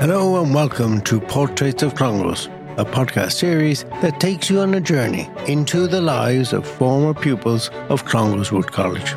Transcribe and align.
Hello 0.00 0.42
and 0.42 0.54
welcome 0.54 1.02
to 1.02 1.20
Portraits 1.20 1.82
of 1.82 1.94
Clongowes, 1.94 2.46
a 2.78 2.86
podcast 2.86 3.32
series 3.32 3.84
that 4.00 4.18
takes 4.18 4.48
you 4.48 4.60
on 4.60 4.72
a 4.72 4.80
journey 4.80 5.28
into 5.46 5.86
the 5.86 6.00
lives 6.00 6.54
of 6.54 6.66
former 6.66 7.12
pupils 7.12 7.68
of 7.90 8.06
Clongowes 8.06 8.50
Wood 8.50 8.72
College. 8.72 9.14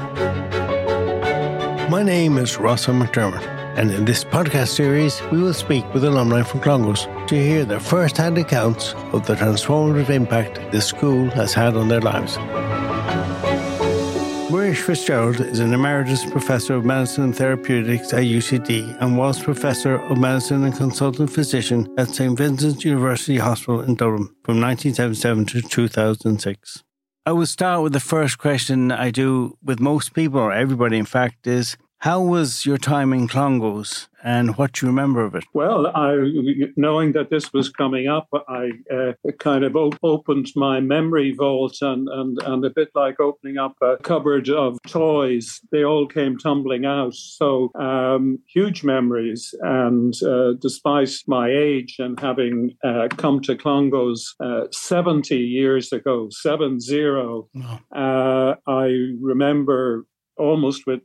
My 1.89 2.03
name 2.03 2.37
is 2.37 2.57
Rossa 2.57 2.91
McDermott, 2.91 3.45
and 3.77 3.91
in 3.91 4.03
this 4.03 4.25
podcast 4.25 4.75
series, 4.75 5.21
we 5.31 5.41
will 5.41 5.53
speak 5.53 5.85
with 5.93 6.03
alumni 6.03 6.43
from 6.43 6.59
Clongowes 6.59 7.07
to 7.27 7.35
hear 7.35 7.63
their 7.63 7.79
first 7.79 8.17
hand 8.17 8.37
accounts 8.37 8.93
of 9.13 9.25
the 9.25 9.35
transformative 9.35 10.09
impact 10.09 10.59
this 10.73 10.87
school 10.87 11.29
has 11.29 11.53
had 11.53 11.77
on 11.77 11.87
their 11.87 12.01
lives. 12.01 12.37
Muiris 14.77 14.85
Fitzgerald 14.85 15.39
is 15.41 15.59
an 15.59 15.73
emeritus 15.73 16.23
professor 16.23 16.75
of 16.75 16.85
medicine 16.85 17.23
and 17.23 17.35
therapeutics 17.35 18.13
at 18.13 18.23
UCD 18.23 18.95
and 19.01 19.17
was 19.17 19.41
professor 19.41 19.95
of 19.95 20.19
medicine 20.19 20.63
and 20.63 20.75
consultant 20.75 21.31
physician 21.31 21.91
at 21.97 22.09
St. 22.09 22.37
Vincent's 22.37 22.85
University 22.85 23.37
Hospital 23.37 23.81
in 23.81 23.95
Dublin 23.95 24.27
from 24.43 24.61
1977 24.61 25.45
to 25.47 25.61
2006. 25.61 26.83
I 27.25 27.31
will 27.31 27.47
start 27.47 27.81
with 27.81 27.93
the 27.93 27.99
first 27.99 28.37
question 28.37 28.91
I 28.91 29.09
do 29.09 29.57
with 29.63 29.79
most 29.79 30.13
people, 30.13 30.39
or 30.39 30.53
everybody 30.53 30.97
in 30.97 31.05
fact, 31.05 31.47
is 31.47 31.75
how 31.99 32.21
was 32.21 32.65
your 32.65 32.77
time 32.77 33.11
in 33.11 33.27
Clongowes 33.27 34.07
and 34.23 34.55
what 34.57 34.73
do 34.73 34.85
you 34.85 34.89
remember 34.89 35.23
of 35.23 35.35
it? 35.35 35.45
Well, 35.53 35.87
I, 35.87 36.15
knowing 36.75 37.13
that 37.13 37.29
this 37.29 37.53
was 37.53 37.69
coming 37.69 38.07
up, 38.07 38.27
I 38.47 38.71
uh, 38.93 39.13
kind 39.39 39.63
of 39.63 39.75
op- 39.75 39.97
opened 40.03 40.47
my 40.55 40.79
memory 40.79 41.31
vault 41.31 41.77
and, 41.81 42.07
and, 42.09 42.41
and 42.43 42.65
a 42.65 42.69
bit 42.69 42.89
like 42.93 43.19
opening 43.19 43.57
up 43.57 43.75
a 43.81 43.97
cupboard 43.97 44.49
of 44.49 44.77
toys, 44.87 45.59
they 45.71 45.83
all 45.83 46.07
came 46.07 46.37
tumbling 46.37 46.85
out. 46.85 47.13
So, 47.15 47.71
um, 47.75 48.39
huge 48.47 48.83
memories. 48.83 49.55
And 49.61 50.13
uh, 50.23 50.53
despite 50.59 51.11
my 51.25 51.49
age 51.49 51.95
and 51.99 52.19
having 52.19 52.75
uh, 52.83 53.07
come 53.17 53.41
to 53.41 53.55
Clongowes 53.55 54.35
uh, 54.39 54.65
70 54.71 55.35
years 55.35 55.91
ago, 55.91 56.27
7 56.31 56.79
0, 56.79 57.49
uh, 57.95 58.55
I 58.67 58.85
remember 59.21 60.05
almost 60.37 60.85
with 60.85 61.01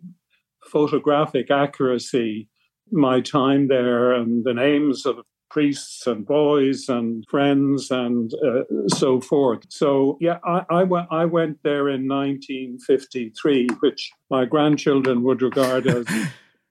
photographic 0.64 1.50
accuracy 1.50 2.48
my 2.91 3.20
time 3.20 3.68
there 3.68 4.12
and 4.12 4.44
the 4.44 4.55
names 4.55 5.06
of 5.06 5.16
priests 5.52 6.06
and 6.06 6.27
boys 6.27 6.88
and 6.88 7.24
friends 7.28 7.91
and 7.91 8.32
uh, 8.34 8.62
so 8.88 9.20
forth. 9.20 9.62
So 9.69 10.16
yeah, 10.20 10.38
I, 10.44 10.64
I, 10.70 10.82
went. 10.82 11.08
I 11.10 11.27
went 11.27 11.62
there 11.62 11.88
in 11.88 12.08
1953, 12.08 13.69
which 13.80 14.10
my 14.30 14.46
grandchildren 14.46 15.22
would 15.22 15.42
regard 15.42 15.86
as 15.86 16.06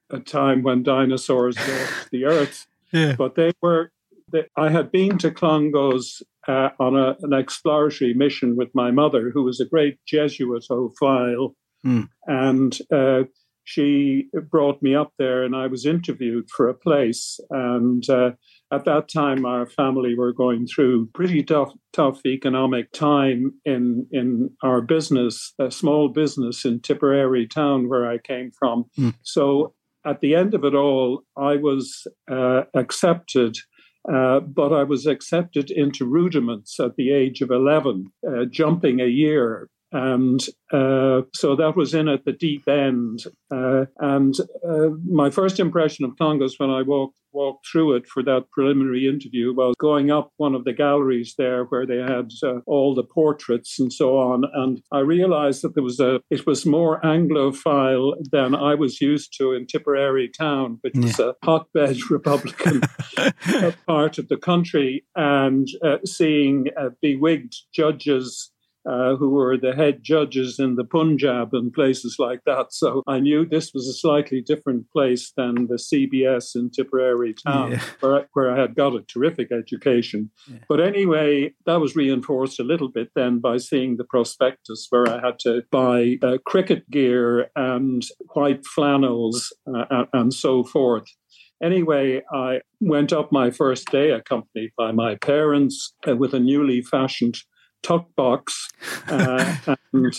a 0.10 0.20
time 0.20 0.64
when 0.64 0.84
dinosaurs 0.84 1.56
left 1.58 2.12
the 2.12 2.26
earth. 2.26 2.68
Yeah. 2.94 3.16
But 3.18 3.36
they 3.36 3.54
were. 3.62 3.94
They, 4.34 4.48
I 4.58 4.70
had 4.70 4.92
been 4.92 5.18
to 5.20 5.32
Clongowes 5.32 6.22
uh, 6.46 6.72
on 6.78 6.98
a, 6.98 7.16
an 7.22 7.32
exploratory 7.32 8.14
mission 8.14 8.58
with 8.58 8.68
my 8.76 8.92
mother, 8.92 9.32
who 9.34 9.44
was 9.44 9.62
a 9.62 9.66
great 9.66 9.98
Jesuitophile, 10.06 11.56
mm. 11.86 12.10
and 12.28 12.78
uh, 12.92 13.24
she 13.72 14.28
brought 14.50 14.82
me 14.82 14.94
up 14.94 15.14
there 15.18 15.44
and 15.44 15.56
I 15.56 15.68
was 15.68 15.86
interviewed 15.86 16.50
for 16.50 16.68
a 16.68 16.74
place. 16.74 17.40
And 17.50 18.08
uh, 18.10 18.32
at 18.72 18.86
that 18.86 19.08
time, 19.08 19.46
our 19.46 19.66
family 19.66 20.14
were 20.14 20.34
going 20.34 20.68
through 20.68 21.08
pretty 21.14 21.44
tough, 21.44 21.72
tough 21.94 22.20
economic 22.26 22.92
time 22.92 23.54
in, 23.64 24.08
in 24.12 24.50
our 24.62 24.82
business, 24.82 25.54
a 25.60 25.72
small 25.72 26.10
business 26.10 26.66
in 26.66 26.82
Tipperary 26.82 27.48
town 27.48 27.88
where 27.88 28.10
I 28.10 28.18
came 28.18 28.52
from. 28.60 28.86
Mm. 29.00 29.14
So 29.24 29.74
at 30.06 30.20
the 30.20 30.36
end 30.36 30.54
of 30.54 30.66
it 30.66 30.76
all, 30.76 31.24
I 31.38 31.56
was 31.56 32.08
uh, 32.30 32.64
accepted. 32.76 33.56
Uh, 34.12 34.40
but 34.40 34.74
I 34.74 34.82
was 34.82 35.06
accepted 35.06 35.70
into 35.70 36.06
rudiments 36.06 36.80
at 36.80 36.96
the 36.96 37.12
age 37.12 37.42
of 37.42 37.52
11, 37.52 38.12
uh, 38.28 38.46
jumping 38.50 39.00
a 39.00 39.06
year 39.06 39.70
and 39.92 40.40
uh, 40.72 41.22
so 41.34 41.56
that 41.56 41.74
was 41.76 41.94
in 41.94 42.08
at 42.08 42.26
the 42.26 42.32
deep 42.32 42.68
end. 42.68 43.24
Uh, 43.54 43.86
and 44.00 44.36
uh, 44.68 44.90
my 45.06 45.30
first 45.30 45.60
impression 45.60 46.06
of 46.06 46.16
Clongowes 46.18 46.56
when 46.58 46.70
I 46.70 46.82
walked 46.82 47.18
walked 47.34 47.68
through 47.72 47.96
it 47.96 48.08
for 48.08 48.24
that 48.24 48.50
preliminary 48.52 49.08
interview 49.08 49.54
was 49.54 49.74
going 49.80 50.12
up 50.12 50.32
one 50.38 50.56
of 50.56 50.66
the 50.66 50.74
galleries 50.74 51.36
there 51.38 51.64
where 51.66 51.86
they 51.86 51.98
had 51.98 52.30
uh, 52.44 52.60
all 52.66 52.94
the 52.94 53.04
portraits 53.04 53.80
and 53.80 53.92
so 53.92 54.18
on. 54.18 54.44
And 54.54 54.82
I 54.92 55.00
realized 55.00 55.62
that 55.64 55.74
there 55.74 55.84
was 55.84 56.00
a 56.00 56.22
it 56.30 56.46
was 56.46 56.66
more 56.66 57.00
Anglophile 57.02 58.14
than 58.32 58.56
I 58.56 58.76
was 58.76 59.02
used 59.02 59.34
to 59.38 59.54
in 59.54 59.66
Tipperary 59.66 60.30
town, 60.30 60.80
which 60.82 60.96
yeah. 60.96 61.04
was 61.04 61.20
a 61.20 61.36
hotbed 61.44 61.98
Republican 62.10 62.82
part 63.88 64.18
of 64.18 64.28
the 64.28 64.38
country, 64.38 65.06
and 65.16 65.68
uh, 65.84 65.98
seeing 66.06 66.68
uh, 66.78 66.90
bewigged 67.04 67.56
judges 67.74 68.52
uh, 68.90 69.16
who 69.16 69.30
were 69.30 69.58
the 69.58 69.74
head 69.74 70.00
judges 70.02 70.60
in 70.60 70.76
the 70.76 70.84
Punjab 70.84 71.54
and 71.54 71.72
places 71.74 72.16
like 72.20 72.42
that. 72.46 72.74
So 72.74 73.04
I 73.08 73.20
knew 73.20 73.46
this 73.46 73.72
was 73.74 73.88
a 73.88 73.94
slightly 73.94 74.42
different 74.42 74.90
place 74.92 75.32
than 75.36 75.68
the 75.68 75.76
CBS 75.76 76.56
in 76.56 76.70
Tipperary 76.72 77.34
town, 77.34 77.72
yeah. 77.72 77.84
where, 78.00 78.20
I, 78.20 78.26
where 78.34 78.52
I 78.52 78.60
had 78.60 78.76
got 78.76 78.96
a 78.96 79.02
terrific 79.02 79.52
education. 79.52 80.32
Yeah. 80.50 80.60
But 80.68 80.80
anyway, 80.80 81.54
that 81.66 81.80
was 81.80 81.96
reinforced 81.96 82.60
a 82.60 82.64
little 82.64 82.90
bit 82.90 83.10
then 83.16 83.40
by 83.40 83.58
seeing 83.58 83.98
the 83.98 84.06
prospectus 84.06 84.88
where 84.90 85.08
I 85.08 85.26
had 85.26 85.40
to 85.40 85.64
buy 85.72 86.18
uh, 86.24 86.38
cricket 86.46 86.90
gear 86.90 87.50
and 87.56 88.04
white 88.34 88.66
flannels 88.66 89.54
uh, 89.74 90.06
and 90.14 90.34
so 90.34 90.64
forth. 90.64 91.06
Anyway, 91.62 92.22
I 92.34 92.62
went 92.80 93.14
up 93.14 93.32
my 93.32 93.52
first 93.52 93.92
day 93.92 94.10
accompanied 94.10 94.72
by 94.76 94.92
my 94.92 95.16
parents 95.16 95.94
uh, 96.08 96.16
with 96.16 96.34
a 96.34 96.40
newly 96.40 96.82
fashioned 96.82 97.38
tuck 97.84 98.08
box. 98.16 98.68
Uh, 99.08 99.56
and 99.94 100.14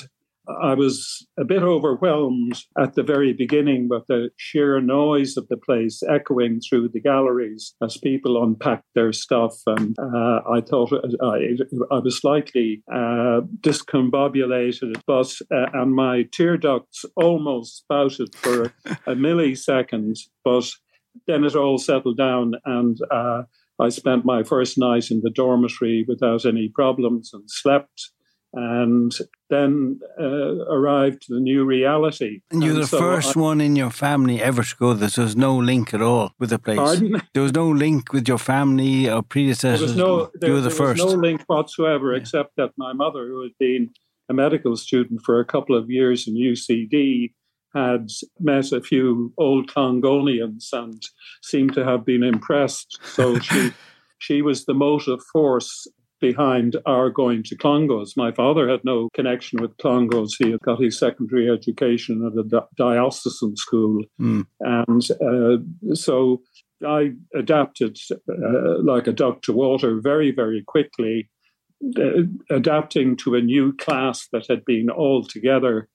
I 0.48 0.74
was 0.74 1.26
a 1.38 1.44
bit 1.44 1.62
overwhelmed 1.62 2.64
at 2.76 2.94
the 2.94 3.04
very 3.04 3.32
beginning 3.32 3.88
with 3.88 4.04
the 4.08 4.30
sheer 4.36 4.80
noise 4.80 5.36
of 5.36 5.46
the 5.48 5.56
place 5.56 6.02
echoing 6.08 6.60
through 6.60 6.88
the 6.88 7.00
galleries 7.00 7.74
as 7.82 7.96
people 7.96 8.42
unpacked 8.42 8.88
their 8.94 9.12
stuff. 9.12 9.54
And 9.66 9.96
uh, 10.00 10.40
I 10.50 10.60
thought 10.60 10.92
I, 11.22 11.56
I 11.94 11.98
was 11.98 12.18
slightly 12.18 12.82
uh, 12.92 13.42
discombobulated, 13.60 15.00
but 15.06 15.32
uh, 15.54 15.66
and 15.74 15.94
my 15.94 16.24
tear 16.32 16.56
ducts 16.56 17.04
almost 17.16 17.78
spouted 17.78 18.34
for 18.34 18.64
a, 18.64 18.72
a 19.06 19.14
millisecond, 19.14 20.18
but 20.44 20.68
then 21.26 21.44
it 21.44 21.54
all 21.54 21.78
settled 21.78 22.16
down 22.16 22.54
and 22.64 22.98
uh, 23.10 23.42
I 23.82 23.88
spent 23.88 24.24
my 24.24 24.42
first 24.42 24.78
night 24.78 25.10
in 25.10 25.20
the 25.22 25.30
dormitory 25.30 26.04
without 26.06 26.44
any 26.44 26.68
problems 26.68 27.30
and 27.32 27.50
slept 27.50 28.10
and 28.54 29.12
then 29.48 29.98
uh, 30.20 30.24
arrived 30.66 31.24
the 31.28 31.40
new 31.40 31.64
reality. 31.64 32.40
And 32.50 32.62
you're 32.62 32.74
the 32.74 32.86
so 32.86 32.98
first 32.98 33.36
I, 33.36 33.40
one 33.40 33.60
in 33.60 33.76
your 33.76 33.90
family 33.90 34.42
ever 34.42 34.62
to 34.62 34.76
go 34.76 34.92
there. 34.92 35.08
So 35.08 35.22
there's 35.22 35.36
no 35.36 35.56
link 35.56 35.94
at 35.94 36.02
all 36.02 36.32
with 36.38 36.50
the 36.50 36.58
place. 36.58 36.76
Pardon? 36.76 37.22
There 37.32 37.42
was 37.42 37.54
no 37.54 37.70
link 37.70 38.12
with 38.12 38.28
your 38.28 38.38
family 38.38 39.08
or 39.08 39.22
predecessors. 39.22 39.80
There 39.80 39.88
was 39.88 39.96
no, 39.96 40.30
there, 40.34 40.50
you 40.50 40.54
were 40.56 40.60
the 40.60 40.70
first. 40.70 40.98
No 40.98 41.12
link 41.12 41.42
whatsoever, 41.46 42.12
yeah. 42.12 42.20
except 42.20 42.56
that 42.56 42.72
my 42.76 42.92
mother, 42.92 43.26
who 43.26 43.42
had 43.42 43.52
been 43.58 43.90
a 44.28 44.34
medical 44.34 44.76
student 44.76 45.22
for 45.24 45.40
a 45.40 45.44
couple 45.46 45.76
of 45.76 45.90
years 45.90 46.28
in 46.28 46.34
UCD, 46.34 47.32
had 47.74 48.08
met 48.38 48.72
a 48.72 48.80
few 48.80 49.32
old 49.38 49.68
Clongownians 49.68 50.72
and 50.72 51.02
seemed 51.42 51.74
to 51.74 51.84
have 51.84 52.04
been 52.04 52.22
impressed. 52.22 52.98
So 53.04 53.38
she 53.40 53.72
she 54.18 54.42
was 54.42 54.64
the 54.64 54.74
motive 54.74 55.20
force 55.32 55.88
behind 56.20 56.76
our 56.86 57.10
going 57.10 57.42
to 57.42 57.56
Clongowes. 57.56 58.16
My 58.16 58.30
father 58.30 58.68
had 58.68 58.84
no 58.84 59.08
connection 59.12 59.60
with 59.60 59.76
Clongowes. 59.78 60.36
He 60.38 60.52
had 60.52 60.60
got 60.60 60.80
his 60.80 60.98
secondary 60.98 61.50
education 61.50 62.24
at 62.24 62.38
a 62.38 62.66
diocesan 62.76 63.56
school. 63.56 64.04
Mm. 64.20 64.46
And 64.60 65.02
uh, 65.20 65.94
so 65.94 66.40
I 66.86 67.10
adapted 67.34 67.98
uh, 68.12 68.82
like 68.82 69.08
a 69.08 69.12
duck 69.12 69.42
to 69.42 69.52
water 69.52 70.00
very, 70.00 70.30
very 70.30 70.62
quickly, 70.66 71.28
uh, 71.98 72.22
adapting 72.50 73.16
to 73.16 73.34
a 73.34 73.42
new 73.42 73.76
class 73.76 74.28
that 74.32 74.46
had 74.48 74.64
been 74.64 74.88
all 74.90 75.24
together 75.24 75.88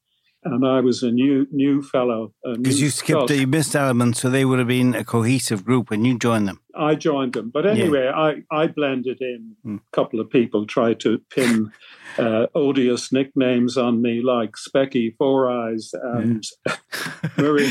and 0.51 0.65
I 0.65 0.79
was 0.79 1.03
a 1.03 1.11
new 1.11 1.47
new 1.51 1.81
fellow. 1.81 2.33
Because 2.43 2.81
you 2.81 2.89
skipped, 2.89 3.29
you 3.29 3.47
missed 3.47 3.75
elements, 3.75 4.21
so 4.21 4.29
they 4.29 4.45
would 4.45 4.59
have 4.59 4.67
been 4.67 4.95
a 4.95 5.03
cohesive 5.03 5.65
group 5.65 5.89
when 5.89 6.05
you 6.05 6.17
joined 6.17 6.47
them. 6.47 6.61
I 6.75 6.95
joined 6.95 7.33
them, 7.33 7.49
but 7.49 7.65
anyway, 7.65 8.05
yeah. 8.05 8.15
I 8.15 8.43
I 8.51 8.67
blended 8.67 9.21
in. 9.21 9.55
Hmm. 9.63 9.75
A 9.75 9.95
couple 9.95 10.19
of 10.19 10.29
people 10.29 10.65
tried 10.65 10.99
to 11.01 11.19
pin 11.29 11.71
uh, 12.17 12.47
odious 12.55 13.11
nicknames 13.11 13.77
on 13.77 14.01
me, 14.01 14.21
like 14.21 14.51
Specky 14.53 15.15
Four 15.17 15.49
Eyes 15.49 15.91
and 15.93 16.43
yeah. 16.65 16.75
Murray 17.37 17.69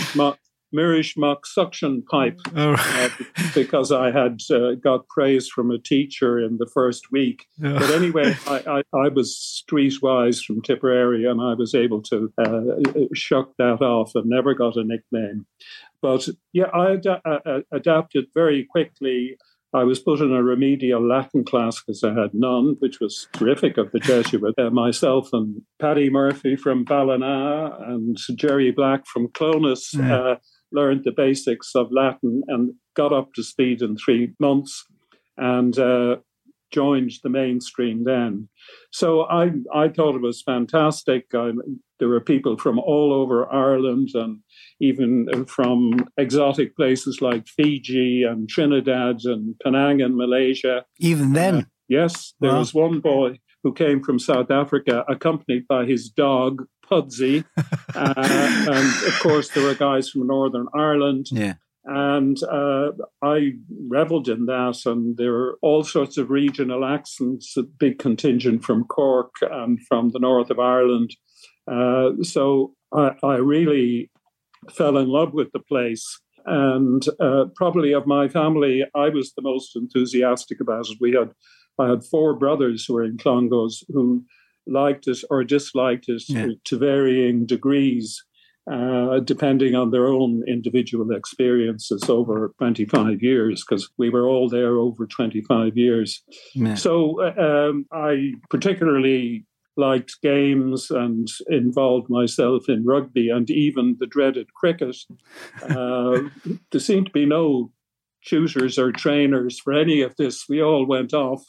Mirishmak 0.74 1.44
suction 1.44 2.02
pipe 2.02 2.40
oh. 2.54 2.74
uh, 2.78 3.08
because 3.54 3.92
I 3.92 4.10
had 4.10 4.40
uh, 4.50 4.74
got 4.74 5.08
praise 5.08 5.48
from 5.48 5.70
a 5.70 5.78
teacher 5.78 6.38
in 6.38 6.58
the 6.58 6.66
first 6.66 7.10
week. 7.12 7.46
Yeah. 7.58 7.78
But 7.86 7.90
anyway, 7.90 8.36
I, 8.46 8.82
I, 8.92 8.98
I, 8.98 9.08
was 9.08 9.64
streetwise 9.70 10.42
from 10.42 10.60
Tipperary 10.60 11.24
and 11.24 11.40
I 11.40 11.54
was 11.54 11.74
able 11.74 12.02
to 12.02 12.32
uh, 12.38 13.06
shuck 13.14 13.52
that 13.58 13.80
off 13.80 14.12
and 14.14 14.26
never 14.26 14.54
got 14.54 14.76
a 14.76 14.82
nickname. 14.82 15.46
But 16.02 16.28
yeah, 16.52 16.66
I 16.74 16.94
ad- 16.94 17.06
uh, 17.06 17.60
adapted 17.72 18.26
very 18.34 18.64
quickly. 18.64 19.36
I 19.74 19.84
was 19.84 19.98
put 19.98 20.20
in 20.20 20.32
a 20.32 20.42
remedial 20.42 21.06
Latin 21.06 21.44
class 21.44 21.82
because 21.82 22.02
I 22.02 22.14
had 22.14 22.32
none, 22.32 22.76
which 22.78 22.98
was 22.98 23.28
terrific 23.32 23.76
of 23.76 23.92
the 23.92 23.98
Jesuit. 23.98 24.54
Uh, 24.58 24.70
myself 24.70 25.28
and 25.32 25.60
Paddy 25.80 26.08
Murphy 26.08 26.56
from 26.56 26.84
Ballina 26.84 27.76
and 27.80 28.16
Jerry 28.36 28.70
Black 28.70 29.06
from 29.06 29.28
Clones 29.28 29.90
yeah. 29.92 30.16
uh, 30.16 30.36
learned 30.72 31.04
the 31.04 31.12
basics 31.12 31.74
of 31.74 31.92
Latin 31.92 32.42
and 32.48 32.74
got 32.94 33.12
up 33.12 33.32
to 33.34 33.42
speed 33.42 33.82
in 33.82 33.96
three 33.96 34.32
months. 34.40 34.84
And 35.38 35.78
uh, 35.78 36.16
joined 36.72 37.12
the 37.22 37.30
mainstream 37.30 38.04
then. 38.04 38.48
So 38.90 39.22
I, 39.22 39.50
I 39.74 39.88
thought 39.88 40.14
it 40.14 40.22
was 40.22 40.42
fantastic. 40.42 41.26
I, 41.34 41.52
there 41.98 42.08
were 42.08 42.20
people 42.20 42.58
from 42.58 42.78
all 42.78 43.12
over 43.12 43.50
Ireland 43.52 44.10
and 44.14 44.40
even 44.80 45.46
from 45.46 46.08
exotic 46.16 46.76
places 46.76 47.20
like 47.22 47.46
Fiji 47.46 48.24
and 48.24 48.48
Trinidad 48.48 49.20
and 49.24 49.54
Penang 49.62 50.00
in 50.00 50.16
Malaysia. 50.16 50.84
Even 50.98 51.32
then? 51.32 51.54
Uh, 51.54 51.62
yes, 51.88 52.34
there 52.40 52.52
wow. 52.52 52.58
was 52.58 52.74
one 52.74 53.00
boy 53.00 53.38
who 53.62 53.72
came 53.72 54.02
from 54.02 54.18
South 54.18 54.50
Africa 54.50 55.04
accompanied 55.08 55.66
by 55.66 55.84
his 55.86 56.08
dog, 56.08 56.64
Pudsey. 56.88 57.44
uh, 57.56 57.62
and 57.94 59.06
of 59.06 59.19
course, 59.21 59.50
there 59.50 59.65
were 59.65 59.75
guys 59.75 60.11
from 60.11 60.27
Northern 60.27 60.67
Ireland. 60.75 61.27
Yeah. 61.31 61.55
And 61.87 62.37
uh, 62.43 62.91
I 63.23 63.53
reveled 63.88 64.29
in 64.29 64.47
that. 64.47 64.83
And 64.87 65.17
there 65.17 65.33
were 65.33 65.59
all 65.62 65.85
sorts 65.85 66.19
of 66.19 66.31
regional 66.31 66.85
accents, 66.85 67.56
a 67.56 67.62
big 67.62 67.99
contingent 67.99 68.65
from 68.65 68.85
Cork 68.85 69.37
and 69.43 69.81
from 69.87 70.11
the 70.11 70.19
north 70.19 70.50
of 70.50 70.59
Ireland. 70.59 71.15
Uh, 71.71 72.11
so 72.23 72.75
I, 72.93 73.12
I, 73.23 73.37
really 73.37 74.11
fell 74.71 74.97
in 74.99 75.09
love 75.09 75.33
with 75.33 75.50
the 75.53 75.61
place. 75.61 76.21
And 76.44 77.05
uh, 77.21 77.47
probably 77.56 77.93
of 77.93 78.06
my 78.06 78.29
family, 78.29 78.85
I 78.94 79.09
was 79.09 79.33
the 79.33 79.43
most 79.43 79.75
enthusiastic 79.75 80.61
about 80.61 80.88
it. 80.88 80.99
We 81.00 81.12
had, 81.12 81.33
I 81.79 81.91
had 81.91 82.05
four 82.05 82.35
brothers 82.35 82.85
who 82.85 82.94
were 82.94 83.05
in 83.05 83.17
Clongowes 83.17 83.83
who 83.88 84.25
liked 84.66 85.06
it 85.08 85.18
or 85.30 85.44
disliked 85.44 86.08
it 86.08 86.22
yeah. 86.28 86.48
to 86.64 86.78
varying 86.78 87.46
degrees 87.46 88.24
uh, 88.70 89.20
depending 89.20 89.74
on 89.74 89.90
their 89.90 90.08
own 90.08 90.42
individual 90.48 91.12
experiences 91.12 92.02
over 92.08 92.52
25 92.58 93.22
years, 93.22 93.64
because 93.64 93.88
we 93.96 94.10
were 94.10 94.26
all 94.26 94.48
there 94.48 94.76
over 94.78 95.06
25 95.06 95.76
years. 95.76 96.22
So 96.74 97.22
um, 97.38 97.86
I 97.92 98.32
particularly 98.50 99.46
liked 99.76 100.20
games 100.22 100.90
and 100.90 101.28
involved 101.48 102.08
myself 102.08 102.68
in 102.68 102.84
rugby 102.84 103.28
and 103.28 103.48
even 103.50 103.96
the 104.00 104.06
dreaded 104.06 104.52
cricket. 104.54 104.96
Uh, 105.62 106.22
there 106.72 106.80
seemed 106.80 107.06
to 107.06 107.12
be 107.12 107.26
no 107.26 107.70
tutors 108.24 108.78
or 108.78 108.90
trainers 108.90 109.60
for 109.60 109.72
any 109.72 110.00
of 110.00 110.16
this. 110.16 110.46
We 110.48 110.60
all 110.60 110.86
went 110.86 111.14
off 111.14 111.44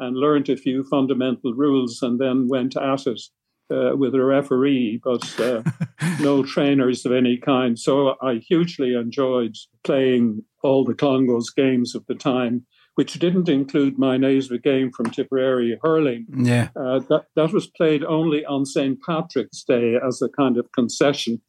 and 0.00 0.16
learned 0.16 0.48
a 0.48 0.56
few 0.56 0.82
fundamental 0.84 1.54
rules 1.54 2.02
and 2.02 2.18
then 2.18 2.48
went 2.48 2.76
at 2.76 3.06
it 3.06 3.20
uh, 3.70 3.96
with 3.96 4.14
a 4.14 4.24
referee, 4.24 5.00
but 5.02 5.40
uh, 5.40 5.62
no 6.20 6.42
trainers 6.42 7.06
of 7.06 7.12
any 7.12 7.36
kind. 7.36 7.78
So 7.78 8.16
I 8.20 8.42
hugely 8.46 8.94
enjoyed 8.94 9.56
playing 9.84 10.42
all 10.62 10.84
the 10.84 10.94
Clongowes 10.94 11.54
games 11.54 11.94
of 11.94 12.04
the 12.06 12.14
time, 12.14 12.66
which 12.96 13.14
didn't 13.14 13.48
include 13.48 13.98
my 13.98 14.16
Naismith 14.16 14.62
game 14.62 14.90
from 14.90 15.10
Tipperary 15.10 15.78
hurling. 15.82 16.26
Yeah, 16.34 16.70
uh, 16.76 17.00
that 17.10 17.26
that 17.36 17.52
was 17.52 17.68
played 17.68 18.04
only 18.04 18.44
on 18.44 18.66
St 18.66 18.98
Patrick's 19.06 19.62
Day 19.62 19.96
as 19.96 20.20
a 20.20 20.28
kind 20.28 20.58
of 20.58 20.72
concession 20.72 21.40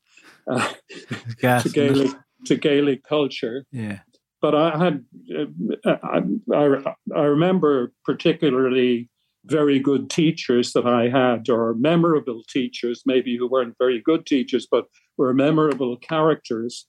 uh, 0.48 0.74
to 1.40 1.70
Gaelic 1.70 2.12
to 2.46 2.56
Gaelic 2.56 3.04
culture. 3.04 3.66
Yeah. 3.72 4.00
But 4.42 4.56
I 4.56 4.78
had, 4.78 5.06
uh, 5.38 5.96
I, 6.04 6.22
I, 6.54 6.94
I 7.16 7.24
remember 7.24 7.94
particularly 8.06 9.10
very 9.46 9.80
good 9.80 10.10
teachers 10.10 10.74
that 10.74 10.86
I 10.86 11.10
had, 11.10 11.50
or 11.50 11.74
memorable 11.76 12.44
teachers, 12.50 13.04
maybe 13.06 13.38
who 13.38 13.48
weren't 13.48 13.78
very 13.80 14.02
good 14.02 14.26
teachers, 14.26 14.68
but 14.70 14.86
were 15.18 15.34
memorable 15.34 15.98
characters. 15.98 16.88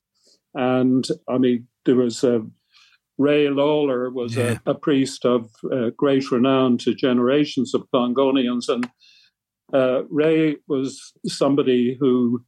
And 0.55 1.07
I 1.29 1.39
mean, 1.39 1.67
there 1.85 1.97
was 1.97 2.25
a 2.25 2.37
uh, 2.37 2.41
Ray 3.19 3.51
Lawler 3.51 4.11
was 4.11 4.35
yeah. 4.37 4.59
a, 4.67 4.71
a, 4.71 4.75
priest 4.75 5.25
of 5.25 5.51
uh, 5.71 5.91
great 5.97 6.31
renown 6.31 6.79
to 6.79 6.95
generations 6.95 7.75
of 7.75 7.87
Clongownians, 7.95 8.69
and 8.69 8.89
uh, 9.73 10.05
Ray 10.11 10.57
was 10.67 11.13
somebody 11.27 11.97
who 12.01 12.43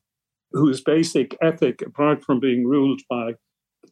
whose 0.53 0.81
basic 0.81 1.37
ethic, 1.43 1.83
apart 1.83 2.25
from 2.25 2.41
being 2.41 2.67
ruled 2.67 3.03
by 3.11 3.35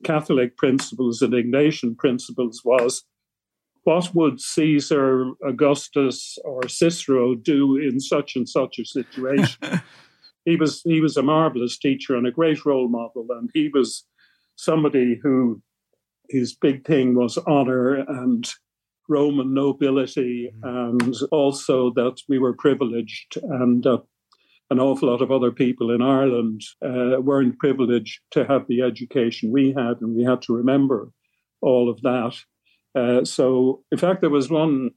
Catholic 0.04 0.56
principles 0.56 1.22
and 1.22 1.32
Ignatian 1.32 1.96
principles, 1.96 2.62
was 2.64 3.04
what 3.84 4.14
would 4.14 4.40
Caesar, 4.40 5.32
Augustus, 5.46 6.38
or 6.44 6.68
Cicero 6.68 7.34
do 7.34 7.76
in 7.76 7.98
such 8.00 8.36
and 8.36 8.48
such 8.48 8.78
a 8.78 8.84
situation? 8.84 9.80
he 10.44 10.56
was 10.56 10.82
he 10.82 11.00
was 11.00 11.16
a 11.16 11.22
marvelous 11.22 11.78
teacher 11.78 12.16
and 12.16 12.26
a 12.26 12.32
great 12.32 12.64
role 12.64 12.88
model, 12.88 13.26
and 13.30 13.50
he 13.54 13.70
was 13.72 14.04
somebody 14.56 15.18
who 15.22 15.60
his 16.28 16.54
big 16.54 16.86
thing 16.86 17.14
was 17.14 17.38
honor 17.38 17.94
and 17.94 18.48
Roman 19.08 19.52
nobility, 19.52 20.52
mm-hmm. 20.62 21.00
and 21.04 21.16
also 21.30 21.92
that 21.94 22.20
we 22.28 22.38
were 22.38 22.54
privileged, 22.54 23.36
and 23.42 23.86
uh, 23.86 23.98
an 24.72 24.80
awful 24.80 25.10
lot 25.10 25.20
of 25.20 25.30
other 25.30 25.52
people 25.52 25.90
in 25.90 26.00
Ireland 26.00 26.62
uh, 26.82 27.20
weren't 27.20 27.58
privileged 27.58 28.20
to 28.30 28.46
have 28.46 28.66
the 28.66 28.80
education 28.80 29.52
we 29.52 29.74
had, 29.76 30.00
and 30.00 30.16
we 30.16 30.24
had 30.24 30.40
to 30.42 30.56
remember 30.56 31.10
all 31.60 31.90
of 31.90 32.00
that. 32.00 32.34
Uh, 32.94 33.22
so, 33.24 33.84
in 33.92 33.98
fact, 33.98 34.22
there 34.22 34.30
was 34.30 34.48
one 34.48 34.90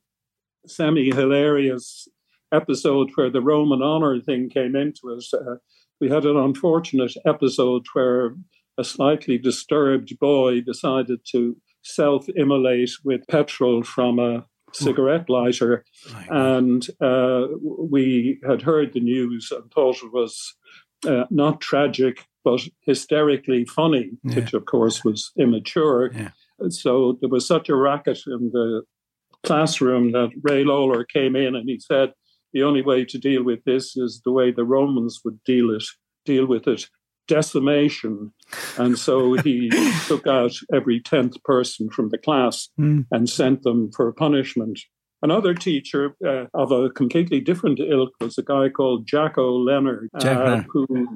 semi 0.66 1.12
hilarious 1.13 2.07
episode 2.54 3.10
where 3.16 3.30
the 3.30 3.42
Roman 3.42 3.81
honor 3.81 4.22
thing 4.22 4.50
came 4.50 4.77
into 4.77 5.13
us. 5.13 5.33
Uh, 5.33 5.57
we 6.00 6.10
had 6.10 6.25
an 6.25 6.38
unfortunate 6.38 7.13
episode 7.25 7.86
where 7.92 8.33
a 8.78 8.83
slightly 8.83 9.38
disturbed 9.38 10.18
boy 10.19 10.62
decided 10.62 11.19
to 11.31 11.57
self 11.83 12.28
immolate 12.30 12.92
with 13.04 13.28
petrol 13.28 13.83
from 13.83 14.19
a 14.19 14.45
cigarette 14.75 15.30
lighter. 15.30 15.83
and 16.30 16.88
uh, 17.01 17.48
we 17.62 18.39
had 18.48 18.62
heard 18.62 18.94
the 18.94 19.00
news 19.00 19.51
and 19.51 19.69
thought 19.72 20.04
it 20.04 20.13
was 20.13 20.56
uh, 21.07 21.25
not 21.30 21.62
tragic, 21.62 22.25
but 22.44 22.62
hysterically 22.81 23.66
funny, 23.66 24.12
yeah. 24.24 24.36
which 24.36 24.54
of 24.54 24.66
course 24.66 25.04
was 25.04 25.31
immature. 25.38 26.12
Yeah. 26.13 26.30
So 26.69 27.18
there 27.19 27.30
was 27.30 27.47
such 27.47 27.69
a 27.69 27.76
racket 27.76 28.19
in 28.28 28.52
the 28.54 28.83
classroom 29.44 30.11
that 30.14 30.31
Ray 30.42 30.64
Lawler 30.64 31.04
came 31.04 31.35
in 31.35 31.56
and 31.56 31.69
he 31.69 31.80
said, 31.80 32.14
the 32.54 32.64
only 32.64 32.81
way 32.81 33.04
to 33.04 33.18
deal 33.18 33.44
with 33.44 33.64
this 33.66 33.97
is 33.97 34.21
the 34.23 34.31
way 34.31 34.52
the 34.52 34.64
Romans 34.64 35.19
would 35.26 35.44
deal 35.44 35.71
it, 35.71 35.83
deal 36.23 36.45
with 36.45 36.68
it, 36.68 36.88
decimation. 37.28 38.34
And 38.78 38.98
so 38.98 39.34
he 39.34 39.70
took 40.08 40.28
out 40.28 40.54
every 40.74 41.00
tenth 41.00 41.42
person 41.44 41.90
from 41.90 42.10
the 42.10 42.18
class 42.18 42.70
mm. 42.80 43.06
and 43.12 43.30
sent 43.30 43.64
them 43.64 43.92
for 43.92 44.12
punishment. 44.14 44.80
Another 45.22 45.54
teacher 45.54 46.16
uh, 46.26 46.46
of 46.54 46.72
a 46.72 46.90
completely 46.90 47.40
different 47.40 47.80
ilk 47.80 48.12
was 48.20 48.38
a 48.38 48.44
guy 48.44 48.70
called 48.70 49.08
Jacko 49.08 49.58
Leonard, 49.58 50.10
uh, 50.14 50.62
who 50.72 51.08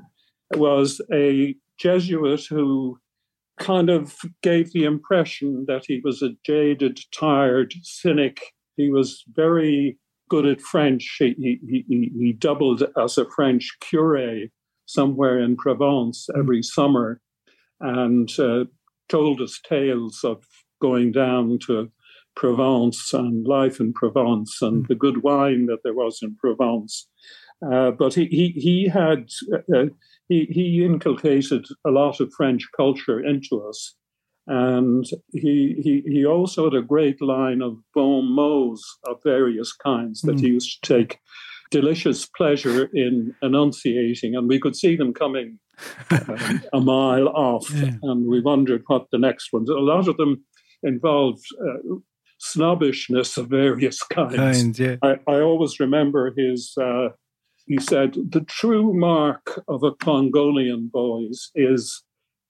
was 0.56 1.01
a 1.13 1.56
Jesuit 1.78 2.42
who 2.50 2.98
kind 3.60 3.89
of 3.89 4.16
gave 4.42 4.72
the 4.72 4.86
impression 4.86 5.66
that 5.68 5.84
he 5.86 6.01
was 6.04 6.22
a 6.22 6.30
jaded, 6.46 7.00
tired 7.13 7.74
cynic. 7.84 8.39
He 8.78 8.89
was 8.89 9.24
very 9.36 10.00
good 10.30 10.46
at 10.46 10.62
French. 10.62 11.18
He, 11.20 11.36
he, 11.38 11.86
he, 11.88 12.12
he 12.18 12.34
doubled 12.34 12.84
as 13.01 13.18
a 13.18 13.30
French 13.30 13.70
cure 13.82 14.18
somewhere 14.89 15.39
in 15.39 15.55
Provence 15.55 16.27
hmm. 16.31 16.39
every 16.39 16.63
summer 16.63 17.22
and 17.79 18.29
uh, 18.39 18.65
told 19.08 19.39
us 19.39 19.62
tales 19.63 20.22
of 20.24 20.43
going 20.81 21.12
down 21.12 21.60
to 21.67 21.91
Provence 22.36 23.13
and 23.13 23.46
life 23.48 23.79
in 23.79 23.93
Provence 23.93 24.62
and 24.62 24.77
hmm. 24.77 24.86
the 24.89 24.96
good 24.96 25.24
wine 25.24 25.67
that 25.67 25.84
there 25.84 25.93
was 25.93 26.19
in 26.22 26.36
Provence. 26.36 27.08
Uh, 27.62 27.91
but 27.91 28.13
he, 28.13 28.25
he, 28.25 28.50
he 28.50 28.88
had 28.88 29.29
uh, 29.75 29.86
he, 30.29 30.46
he 30.46 30.86
inculcated 30.86 31.65
a 31.86 31.91
lot 31.91 32.19
of 32.22 32.31
French 32.34 32.65
culture 32.75 33.19
into 33.19 33.62
us. 33.67 33.96
And 34.48 35.05
he, 35.34 35.75
he, 35.84 36.03
he 36.08 36.25
also 36.25 36.63
had 36.65 36.74
a 36.74 36.81
great 36.81 37.22
line 37.22 37.62
of 37.62 37.77
bon 37.93 38.31
mots 38.31 38.98
of 39.05 39.17
various 39.24 39.74
kinds 39.74 40.22
that 40.22 40.38
mm. 40.38 40.39
he 40.39 40.48
used 40.48 40.81
to 40.84 40.98
take 40.98 41.19
delicious 41.71 42.25
pleasure 42.25 42.89
in 42.93 43.35
enunciating. 43.41 44.35
And 44.35 44.47
we 44.47 44.59
could 44.59 44.75
see 44.75 44.95
them 44.95 45.13
coming 45.13 45.59
um, 46.11 46.61
a 46.73 46.79
mile 46.79 47.29
off. 47.29 47.69
Yeah. 47.73 47.93
And 48.03 48.27
we 48.27 48.41
wondered 48.41 48.83
what 48.88 49.07
the 49.11 49.19
next 49.19 49.53
ones, 49.53 49.69
a 49.69 49.73
lot 49.73 50.07
of 50.07 50.17
them 50.17 50.43
involved 50.83 51.43
uh, 51.61 51.95
snobbishness 52.39 53.38
of 53.38 53.47
various 53.47 54.01
kinds. 54.03 54.35
Kind, 54.35 54.79
yeah. 54.79 54.95
I, 55.01 55.19
I 55.27 55.41
always 55.41 55.79
remember 55.79 56.33
his 56.35 56.73
uh, 56.81 57.09
he 57.69 57.77
said, 57.79 58.15
the 58.31 58.41
true 58.41 58.93
mark 58.93 59.61
of 59.67 59.83
a 59.83 59.91
Clongownian 59.91 60.91
boys 60.91 61.51
is 61.53 62.03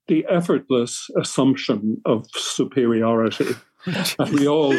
the 0.08 0.26
effortless 0.30 1.10
assumption 1.20 2.02
of 2.06 2.26
superiority. 2.34 3.50
and 3.86 4.32
we 4.32 4.48
all 4.48 4.74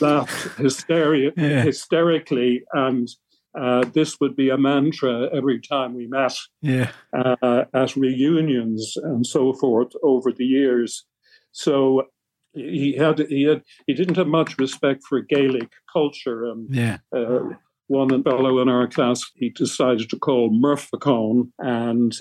laughed 0.00 0.58
hysteria, 0.58 1.32
yeah. 1.38 1.62
hysterically, 1.62 2.62
and 2.74 3.08
uh, 3.56 3.84
this 3.94 4.18
would 4.20 4.36
be 4.36 4.50
a 4.50 4.58
mantra 4.58 5.28
every 5.34 5.60
time 5.60 5.94
we 5.94 6.06
met 6.06 6.34
yeah. 6.60 6.90
uh, 7.12 7.64
at 7.74 7.96
reunions 7.96 8.94
and 8.96 9.26
so 9.26 9.52
forth 9.52 9.92
over 10.02 10.32
the 10.32 10.44
years. 10.44 11.04
So 11.52 12.04
he 12.52 12.94
had 12.96 13.20
he 13.28 13.44
had 13.44 13.62
he 13.86 13.94
didn't 13.94 14.16
have 14.16 14.26
much 14.26 14.58
respect 14.58 15.02
for 15.08 15.20
Gaelic 15.20 15.70
culture 15.92 16.44
and 16.44 16.74
yeah. 16.74 16.98
Uh, 17.14 17.40
one 17.86 18.22
fellow 18.22 18.60
in 18.60 18.68
our 18.68 18.86
class 18.86 19.22
he 19.34 19.48
decided 19.48 20.10
to 20.10 20.18
call 20.18 20.50
Murphacone 20.50 21.50
and 21.58 22.14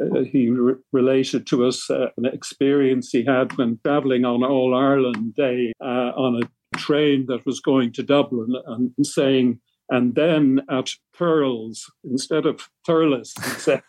uh, 0.00 0.22
he 0.22 0.48
re- 0.48 0.74
related 0.92 1.46
to 1.46 1.64
us 1.64 1.88
uh, 1.90 2.06
an 2.16 2.26
experience 2.26 3.10
he 3.10 3.24
had 3.24 3.56
when 3.56 3.78
traveling 3.84 4.24
on 4.24 4.42
All 4.42 4.74
Ireland 4.74 5.34
Day 5.34 5.72
uh, 5.80 6.12
on 6.16 6.42
a 6.42 6.76
train 6.78 7.26
that 7.28 7.44
was 7.46 7.60
going 7.60 7.92
to 7.92 8.02
Dublin 8.02 8.54
and 8.66 9.06
saying, 9.06 9.60
and 9.92 10.14
then 10.14 10.62
at 10.70 10.88
Pearls 11.12 11.92
instead 12.02 12.46
of 12.46 12.70
Thurles, 12.88 13.32
said, 13.58 13.82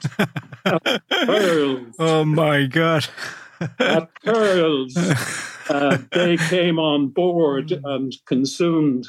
Pearls. 1.10 1.96
Oh 1.98 2.26
my 2.26 2.66
God. 2.66 3.08
at 3.80 4.10
Pearls, 4.22 4.98
uh, 5.70 5.98
they 6.12 6.36
came 6.36 6.78
on 6.78 7.08
board 7.08 7.72
and 7.72 8.14
consumed 8.26 9.08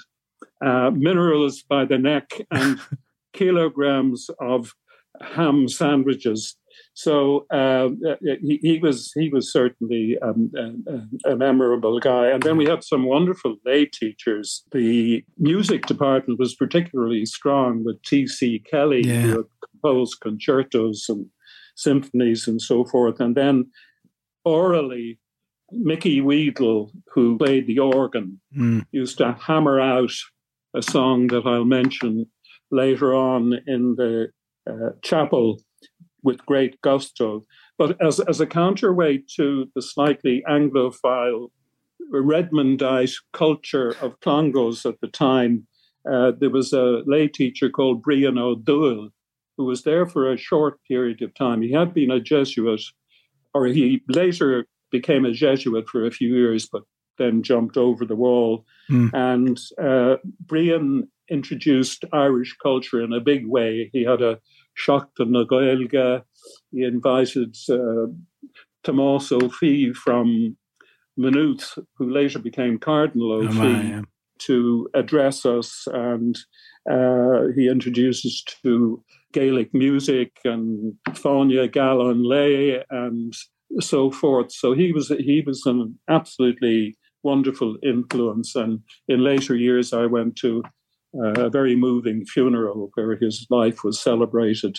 uh, 0.64 0.90
minerals 0.90 1.62
by 1.62 1.84
the 1.84 1.98
neck 1.98 2.30
and 2.52 2.78
kilograms 3.32 4.30
of 4.40 4.72
ham 5.20 5.68
sandwiches. 5.68 6.56
So 6.94 7.46
uh, 7.50 7.88
he, 8.20 8.58
he, 8.62 8.78
was 8.78 9.12
he 9.14 9.28
was 9.28 9.52
certainly 9.52 10.16
um, 10.22 10.52
a, 11.26 11.32
a, 11.32 11.36
memorable 11.36 11.98
guy. 11.98 12.28
And 12.28 12.42
then 12.42 12.56
we 12.56 12.66
had 12.66 12.84
some 12.84 13.04
wonderful 13.04 13.56
lay 13.64 13.86
teachers. 13.86 14.64
The 14.72 15.24
music 15.38 15.86
department 15.86 16.38
was 16.38 16.54
particularly 16.54 17.26
strong 17.26 17.84
with 17.84 18.02
T.C. 18.02 18.62
Kelly, 18.70 19.02
yeah. 19.02 19.20
who 19.22 19.28
had 19.30 19.70
composed 19.70 20.20
concertos 20.20 21.06
and 21.08 21.26
symphonies 21.76 22.46
and 22.46 22.62
so 22.62 22.84
forth. 22.84 23.20
And 23.20 23.34
then 23.34 23.70
orally, 24.44 25.18
Mickey 25.72 26.20
Weedle, 26.20 26.92
who 27.12 27.38
played 27.38 27.66
the 27.66 27.78
organ, 27.78 28.40
mm. 28.56 28.84
used 28.92 29.18
to 29.18 29.32
hammer 29.32 29.80
out 29.80 30.12
a 30.74 30.82
song 30.82 31.28
that 31.28 31.46
I'll 31.46 31.64
mention 31.64 32.26
later 32.70 33.14
on 33.14 33.54
in 33.66 33.94
the 33.96 34.28
uh, 34.68 34.90
chapel 35.02 35.60
with 36.24 36.44
great 36.46 36.80
gusto. 36.80 37.44
But 37.78 38.00
as, 38.02 38.18
as 38.20 38.40
a 38.40 38.46
counterweight 38.46 39.28
to 39.36 39.70
the 39.74 39.82
slightly 39.82 40.42
Anglophile 40.48 41.50
Redmondite 42.12 43.14
culture 43.32 43.94
of 44.00 44.18
Clongowes 44.20 44.84
at 44.84 45.00
the 45.00 45.08
time, 45.08 45.66
uh, 46.10 46.32
there 46.38 46.50
was 46.50 46.72
a 46.72 47.02
lay 47.06 47.28
teacher 47.28 47.70
called 47.70 48.02
Brian 48.02 48.38
O'Doyle 48.38 49.10
who 49.56 49.64
was 49.64 49.82
there 49.82 50.06
for 50.06 50.30
a 50.30 50.36
short 50.36 50.82
period 50.84 51.22
of 51.22 51.34
time. 51.34 51.62
He 51.62 51.72
had 51.72 51.94
been 51.94 52.10
a 52.10 52.20
Jesuit, 52.20 52.82
or 53.54 53.66
he 53.66 54.02
later 54.08 54.66
became 54.90 55.24
a 55.24 55.32
Jesuit 55.32 55.88
for 55.88 56.06
a 56.06 56.10
few 56.10 56.34
years, 56.34 56.66
but 56.66 56.82
then 57.18 57.42
jumped 57.42 57.76
over 57.76 58.04
the 58.04 58.16
wall. 58.16 58.64
Mm. 58.90 59.10
And 59.14 59.60
uh, 59.80 60.16
Brian 60.40 61.08
introduced 61.30 62.04
Irish 62.12 62.56
culture 62.62 63.02
in 63.02 63.12
a 63.12 63.20
big 63.20 63.46
way. 63.46 63.90
He 63.92 64.04
had 64.04 64.22
a 64.22 64.40
Seachtain 64.76 65.30
na 65.30 65.44
Gaeilge. 65.44 66.22
He 66.70 66.84
invited 66.84 67.56
uh, 67.70 68.06
Ó 68.86 69.50
Fiaich 69.50 69.94
from 69.94 70.56
Maynooth, 71.16 71.78
who 71.96 72.10
later 72.10 72.38
became 72.38 72.78
Cardinal 72.78 73.42
Ó 73.42 73.48
Fiaich, 73.48 73.84
oh 73.84 73.88
yeah. 73.88 74.02
to 74.40 74.88
address 74.94 75.46
us. 75.46 75.86
And 75.92 76.38
uh, 76.90 77.52
he 77.56 77.68
introduced 77.68 78.26
us 78.26 78.42
to 78.62 79.02
Gaelic 79.32 79.72
music 79.72 80.38
and 80.44 80.94
Fáinne 81.10 81.70
Gaeilge 81.70 82.22
Lay 82.24 82.82
and 82.90 83.32
so 83.80 84.10
forth. 84.10 84.52
So 84.52 84.72
he 84.72 84.92
was 84.92 85.08
he 85.08 85.42
was 85.46 85.64
an 85.66 85.98
absolutely 86.08 86.96
wonderful 87.22 87.76
influence. 87.82 88.54
And 88.54 88.80
in 89.08 89.24
later 89.24 89.56
years, 89.56 89.92
I 89.92 90.06
went 90.06 90.36
to 90.36 90.62
a 91.23 91.50
very 91.50 91.76
moving 91.76 92.25
funeral 92.25 92.90
where 92.94 93.16
his 93.16 93.47
life 93.50 93.85
was 93.85 94.00
celebrated. 94.00 94.78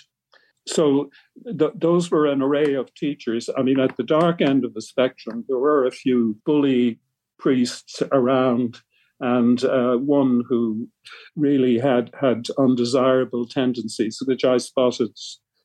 So 0.68 1.10
th- 1.46 1.74
those 1.76 2.10
were 2.10 2.26
an 2.26 2.42
array 2.42 2.74
of 2.74 2.94
teachers. 2.96 3.50
I 3.58 3.62
mean, 3.62 3.80
at 3.80 3.98
the 3.98 4.04
dark 4.04 4.42
end 4.42 4.66
of 4.66 4.74
the 4.74 4.82
spectrum, 4.82 5.46
there 5.48 5.60
were 5.60 5.86
a 5.86 5.92
few 5.92 6.38
bully 6.46 7.00
priests 7.38 8.02
around, 8.12 8.80
and 9.20 9.64
uh, 9.64 9.96
one 9.98 10.44
who 10.50 10.90
really 11.36 11.78
had 11.78 12.12
had 12.20 12.48
undesirable 12.58 13.46
tendencies, 13.46 14.22
which 14.26 14.44
I 14.44 14.58
spotted 14.58 15.12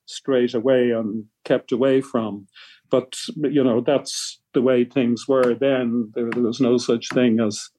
straight 0.07 0.55
away 0.55 0.91
and 0.91 1.25
kept 1.45 1.73
away 1.73 2.00
from. 2.00 2.47
But 2.91 3.17
you 3.37 3.65
know, 3.65 3.81
that's 3.81 4.41
the 4.53 4.62
way 4.62 4.85
things 4.85 5.27
were 5.27 5.55
then. 5.55 6.11
There, 6.15 6.31
there 6.31 6.43
was 6.43 6.61
no 6.61 6.77
such 6.77 7.09
thing 7.15 7.41
as 7.41 7.71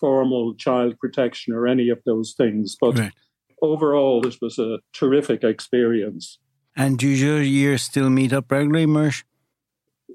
formal 0.00 0.54
child 0.54 0.98
protection 0.98 1.54
or 1.54 1.66
any 1.66 1.88
of 1.88 2.00
those 2.04 2.34
things. 2.36 2.76
But 2.80 2.98
right. 2.98 3.12
overall, 3.62 4.20
this 4.20 4.38
was 4.40 4.58
a 4.58 4.78
terrific 4.92 5.44
experience. 5.44 6.38
And 6.76 6.98
do 6.98 7.08
your 7.08 7.40
years 7.40 7.82
still 7.82 8.10
meet 8.10 8.32
up 8.32 8.50
regularly, 8.52 8.86
Muiris? 8.86 9.24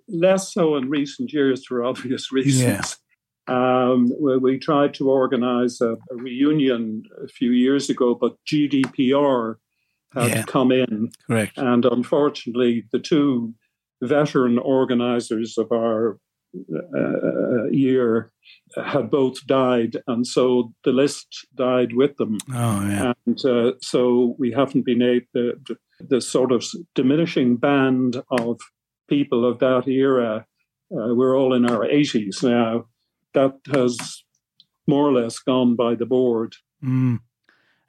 Less 0.07 0.53
so 0.53 0.75
in 0.75 0.89
recent 0.89 1.33
years 1.33 1.65
for 1.65 1.83
obvious 1.83 2.31
reasons. 2.31 2.61
Yeah. 2.61 2.83
Um, 3.47 4.11
we, 4.19 4.37
we, 4.37 4.59
tried 4.59 4.93
to 4.95 5.09
organize 5.09 5.81
a, 5.81 5.93
a, 5.93 6.15
reunion 6.15 7.03
a 7.23 7.27
few 7.27 7.51
years 7.51 7.89
ago, 7.89 8.13
but 8.13 8.35
GDPR 8.45 9.55
had 10.13 10.29
yeah. 10.29 10.43
come 10.43 10.71
in. 10.71 11.11
Correct. 11.25 11.57
And 11.57 11.83
unfortunately, 11.83 12.85
the 12.91 12.99
two 12.99 13.53
veteran 14.01 14.59
organizers 14.59 15.57
of 15.57 15.71
our 15.71 16.19
uh, 16.73 17.65
year 17.71 18.31
had 18.75 19.09
both 19.09 19.45
died, 19.45 19.97
and 20.07 20.25
so 20.25 20.73
the 20.83 20.91
list 20.91 21.47
died 21.55 21.93
with 21.93 22.17
them. 22.17 22.37
Oh, 22.53 22.87
yeah. 22.87 23.13
And 23.25 23.45
uh, 23.45 23.73
so 23.81 24.35
we 24.37 24.51
haven't 24.51 24.85
been 24.85 25.01
able 25.01 25.25
the, 25.33 25.77
the 25.99 26.21
sort 26.21 26.51
of 26.51 26.65
diminishing 26.95 27.57
band 27.57 28.21
of 28.31 28.59
people 29.09 29.45
of 29.45 29.59
that 29.59 29.87
era. 29.87 30.45
Uh, 30.91 31.13
we're 31.15 31.37
all 31.37 31.53
in 31.53 31.69
our 31.69 31.85
80s 31.85 32.43
now. 32.43 32.85
That 33.33 33.53
has 33.73 34.23
more 34.87 35.07
or 35.07 35.13
less 35.13 35.39
gone 35.39 35.75
by 35.75 35.95
the 35.95 36.05
board. 36.05 36.55
Mm. 36.83 37.19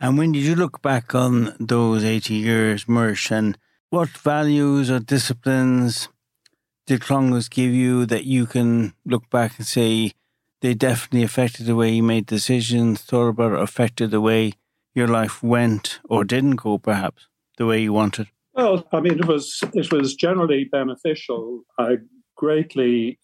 And 0.00 0.18
when 0.18 0.32
did 0.32 0.42
you 0.42 0.54
look 0.54 0.82
back 0.82 1.14
on 1.14 1.54
those 1.58 2.04
80 2.04 2.34
years, 2.34 2.84
Muiris, 2.86 3.30
and 3.30 3.58
what 3.90 4.08
values 4.08 4.90
or 4.90 4.98
disciplines 4.98 6.08
did 6.86 7.00
Clongowes 7.00 7.48
give 7.48 7.72
you 7.72 8.06
that 8.06 8.24
you 8.24 8.46
can 8.46 8.94
look 9.04 9.28
back 9.30 9.58
and 9.58 9.66
say 9.66 10.12
they 10.60 10.74
definitely 10.74 11.22
affected 11.22 11.66
the 11.66 11.76
way 11.76 11.90
you 11.90 12.02
made 12.02 12.26
decisions, 12.26 13.02
thought 13.02 13.28
about 13.28 13.52
it, 13.52 13.60
affected 13.60 14.10
the 14.10 14.20
way 14.20 14.54
your 14.94 15.08
life 15.08 15.42
went 15.42 16.00
or 16.04 16.24
didn't 16.24 16.56
go, 16.56 16.78
perhaps, 16.78 17.26
the 17.56 17.66
way 17.66 17.82
you 17.82 17.92
wanted? 17.92 18.28
Well, 18.54 18.86
I 18.92 19.00
mean, 19.00 19.18
it 19.18 19.26
was 19.26 19.62
it 19.74 19.90
was 19.92 20.14
generally 20.14 20.68
beneficial. 20.70 21.62
I 21.78 21.96
greatly 22.36 23.18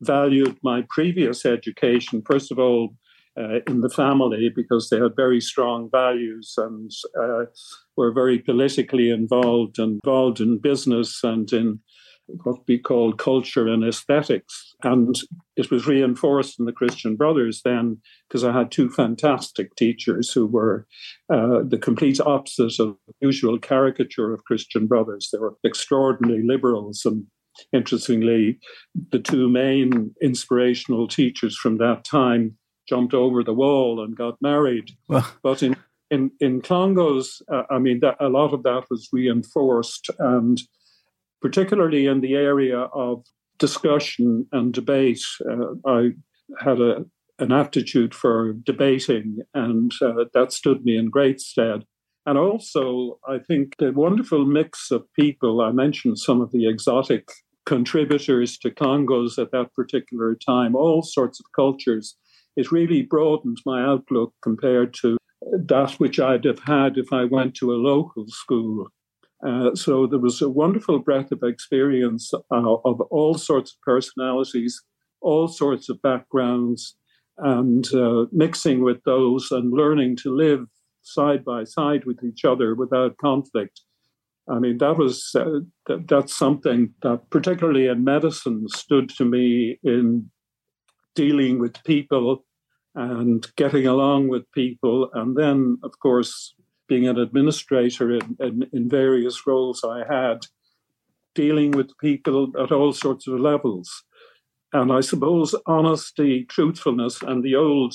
valued 0.00 0.58
my 0.62 0.84
previous 0.88 1.44
education. 1.44 2.22
First 2.24 2.52
of 2.52 2.58
all, 2.58 2.94
uh, 3.36 3.60
in 3.66 3.80
the 3.80 3.90
family 3.90 4.50
because 4.54 4.88
they 4.88 4.98
had 4.98 5.16
very 5.16 5.40
strong 5.40 5.88
values 5.90 6.54
and 6.56 6.90
uh, 7.20 7.46
were 7.96 8.12
very 8.12 8.38
politically 8.38 9.10
involved, 9.10 9.78
and 9.78 10.00
involved 10.04 10.40
in 10.40 10.58
business 10.58 11.22
and 11.24 11.52
in 11.52 11.80
what 12.44 12.60
we 12.66 12.78
call 12.78 13.12
culture 13.12 13.68
and 13.68 13.84
aesthetics. 13.84 14.74
And 14.82 15.14
it 15.56 15.70
was 15.70 15.86
reinforced 15.86 16.58
in 16.58 16.66
the 16.66 16.72
Christian 16.72 17.16
Brothers 17.16 17.62
then 17.64 17.98
because 18.28 18.44
I 18.44 18.52
had 18.52 18.70
two 18.70 18.88
fantastic 18.88 19.74
teachers 19.76 20.32
who 20.32 20.46
were 20.46 20.86
uh, 21.32 21.62
the 21.64 21.78
complete 21.78 22.20
opposite 22.20 22.78
of 22.80 22.96
the 23.06 23.14
usual 23.20 23.58
caricature 23.58 24.32
of 24.32 24.44
Christian 24.44 24.86
Brothers. 24.86 25.28
They 25.32 25.38
were 25.38 25.56
extraordinary 25.64 26.42
liberals. 26.44 27.02
And 27.04 27.26
interestingly, 27.72 28.58
the 29.10 29.18
two 29.18 29.48
main 29.48 30.14
inspirational 30.22 31.08
teachers 31.08 31.56
from 31.56 31.78
that 31.78 32.04
time 32.04 32.56
jumped 32.88 33.14
over 33.14 33.44
the 33.44 33.54
wall 33.54 34.02
and 34.02 34.16
got 34.16 34.36
married. 34.40 34.90
Well. 35.08 35.26
But 35.42 35.62
in 35.62 35.76
in 36.10 36.32
in 36.40 36.60
Clongowes, 36.60 37.40
uh, 37.52 37.62
I 37.70 37.78
mean, 37.78 38.00
that, 38.00 38.16
a 38.20 38.28
lot 38.28 38.52
of 38.52 38.62
that 38.64 38.84
was 38.90 39.08
reinforced, 39.12 40.10
and 40.18 40.60
particularly 41.40 42.06
in 42.06 42.20
the 42.20 42.34
area 42.34 42.78
of 42.78 43.24
discussion 43.58 44.46
and 44.52 44.72
debate. 44.72 45.22
Uh, 45.48 45.74
I 45.86 46.10
had 46.58 46.80
a, 46.80 47.04
an 47.38 47.52
aptitude 47.52 48.14
for 48.14 48.54
debating, 48.64 49.38
and 49.54 49.92
uh, 50.02 50.24
that 50.34 50.52
stood 50.52 50.84
me 50.84 50.96
in 50.96 51.10
great 51.10 51.40
stead. 51.40 51.84
And 52.26 52.36
also, 52.36 53.18
I 53.26 53.38
think 53.38 53.76
the 53.78 53.92
wonderful 53.92 54.44
mix 54.44 54.90
of 54.90 55.12
people, 55.14 55.60
I 55.60 55.72
mentioned 55.72 56.18
some 56.18 56.40
of 56.40 56.52
the 56.52 56.68
exotic 56.68 57.28
contributors 57.66 58.58
to 58.58 58.70
Clongowes 58.70 59.38
at 59.38 59.52
that 59.52 59.72
particular 59.74 60.34
time, 60.34 60.74
all 60.74 61.02
sorts 61.02 61.40
of 61.40 61.46
cultures. 61.54 62.16
It 62.56 62.72
really 62.72 63.02
broadened 63.02 63.58
my 63.64 63.82
outlook 63.82 64.34
compared 64.42 64.92
to 64.94 65.16
that 65.42 65.92
which 65.94 66.20
I'd 66.20 66.44
have 66.44 66.60
had 66.60 66.98
if 66.98 67.12
I 67.12 67.24
went 67.24 67.54
to 67.56 67.72
a 67.72 67.76
local 67.76 68.26
school. 68.28 68.88
Uh, 69.46 69.74
so 69.74 70.06
there 70.06 70.18
was 70.18 70.42
a 70.42 70.50
wonderful 70.50 70.98
breadth 70.98 71.32
of 71.32 71.42
experience 71.42 72.32
uh, 72.34 72.74
of 72.84 73.00
all 73.02 73.34
sorts 73.34 73.72
of 73.72 73.80
personalities, 73.80 74.82
all 75.20 75.48
sorts 75.48 75.88
of 75.88 76.02
backgrounds, 76.02 76.96
and 77.38 77.92
uh, 77.94 78.26
mixing 78.32 78.82
with 78.82 79.02
those 79.04 79.50
and 79.50 79.72
learning 79.72 80.16
to 80.16 80.34
live 80.34 80.66
side 81.02 81.42
by 81.44 81.64
side 81.64 82.04
with 82.04 82.22
each 82.22 82.44
other 82.44 82.74
without 82.74 83.16
conflict. 83.16 83.80
I 84.48 84.58
mean, 84.58 84.78
that 84.78 84.98
was 84.98 85.30
uh, 85.34 85.60
th- 85.86 86.06
that's 86.06 86.36
something 86.36 86.92
that, 87.02 87.30
particularly 87.30 87.86
in 87.86 88.04
medicine, 88.04 88.68
stood 88.68 89.08
to 89.10 89.24
me 89.24 89.78
in 89.82 90.30
dealing 91.14 91.58
with 91.58 91.82
people 91.84 92.44
and 92.94 93.46
getting 93.56 93.86
along 93.86 94.28
with 94.28 94.50
people, 94.52 95.10
and 95.14 95.36
then, 95.36 95.78
of 95.82 95.92
course, 96.00 96.54
being 96.90 97.06
an 97.06 97.18
administrator 97.18 98.10
in, 98.10 98.36
in, 98.40 98.68
in 98.72 98.88
various 98.90 99.46
roles 99.46 99.84
I 99.84 100.02
had, 100.12 100.38
dealing 101.36 101.70
with 101.70 101.96
people 101.98 102.52
at 102.60 102.72
all 102.72 102.92
sorts 102.92 103.28
of 103.28 103.38
levels. 103.38 104.02
And 104.72 104.92
I 104.92 105.00
suppose 105.00 105.54
honesty, 105.66 106.44
truthfulness, 106.44 107.22
and 107.22 107.44
the 107.44 107.54
old 107.54 107.94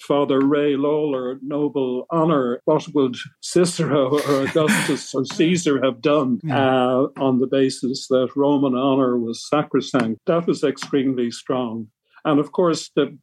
Father 0.00 0.40
Ray 0.40 0.76
Lawler 0.76 1.38
noble 1.42 2.06
honor, 2.10 2.60
what 2.64 2.86
would 2.94 3.16
Cicero 3.42 4.18
or 4.18 4.42
Augustus 4.44 5.14
or 5.14 5.24
Caesar 5.36 5.82
have 5.84 6.00
done 6.00 6.40
uh, 6.50 7.08
on 7.18 7.38
the 7.38 7.46
basis 7.46 8.08
that 8.08 8.30
Roman 8.34 8.74
honor 8.74 9.18
was 9.18 9.46
sacrosanct? 9.46 10.20
That 10.26 10.46
was 10.46 10.64
extremely 10.64 11.30
strong. 11.30 11.88
And 12.24 12.40
of 12.40 12.52
course, 12.52 12.90
the, 12.96 13.18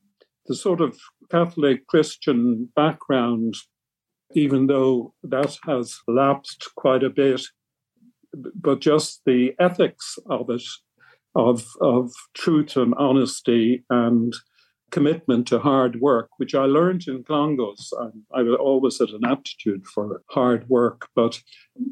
the 0.45 0.55
sort 0.55 0.81
of 0.81 1.00
Catholic 1.31 1.88
Christian 1.88 2.69
background 2.75 3.55
even 4.35 4.67
though 4.67 5.13
that 5.23 5.57
has 5.65 5.99
lapsed 6.07 6.69
quite 6.75 7.03
a 7.03 7.09
bit. 7.09 7.41
But 8.33 8.81
just 8.81 9.21
the 9.25 9.53
ethics 9.59 10.17
of 10.29 10.49
it, 10.49 10.63
of, 11.35 11.65
of 11.81 12.11
truth 12.33 12.75
and 12.75 12.93
honesty 12.95 13.83
and 13.89 14.33
commitment 14.93 15.47
to 15.47 15.57
hard 15.57 15.99
work, 15.99 16.29
which 16.37 16.53
I 16.53 16.65
learned 16.65 17.07
in 17.07 17.23
Clongowes. 17.23 17.91
I, 17.99 18.41
I 18.41 18.47
always 18.55 18.99
had 18.99 19.09
an 19.09 19.25
aptitude 19.25 19.85
for 19.87 20.21
hard 20.29 20.69
work, 20.69 21.09
but 21.15 21.41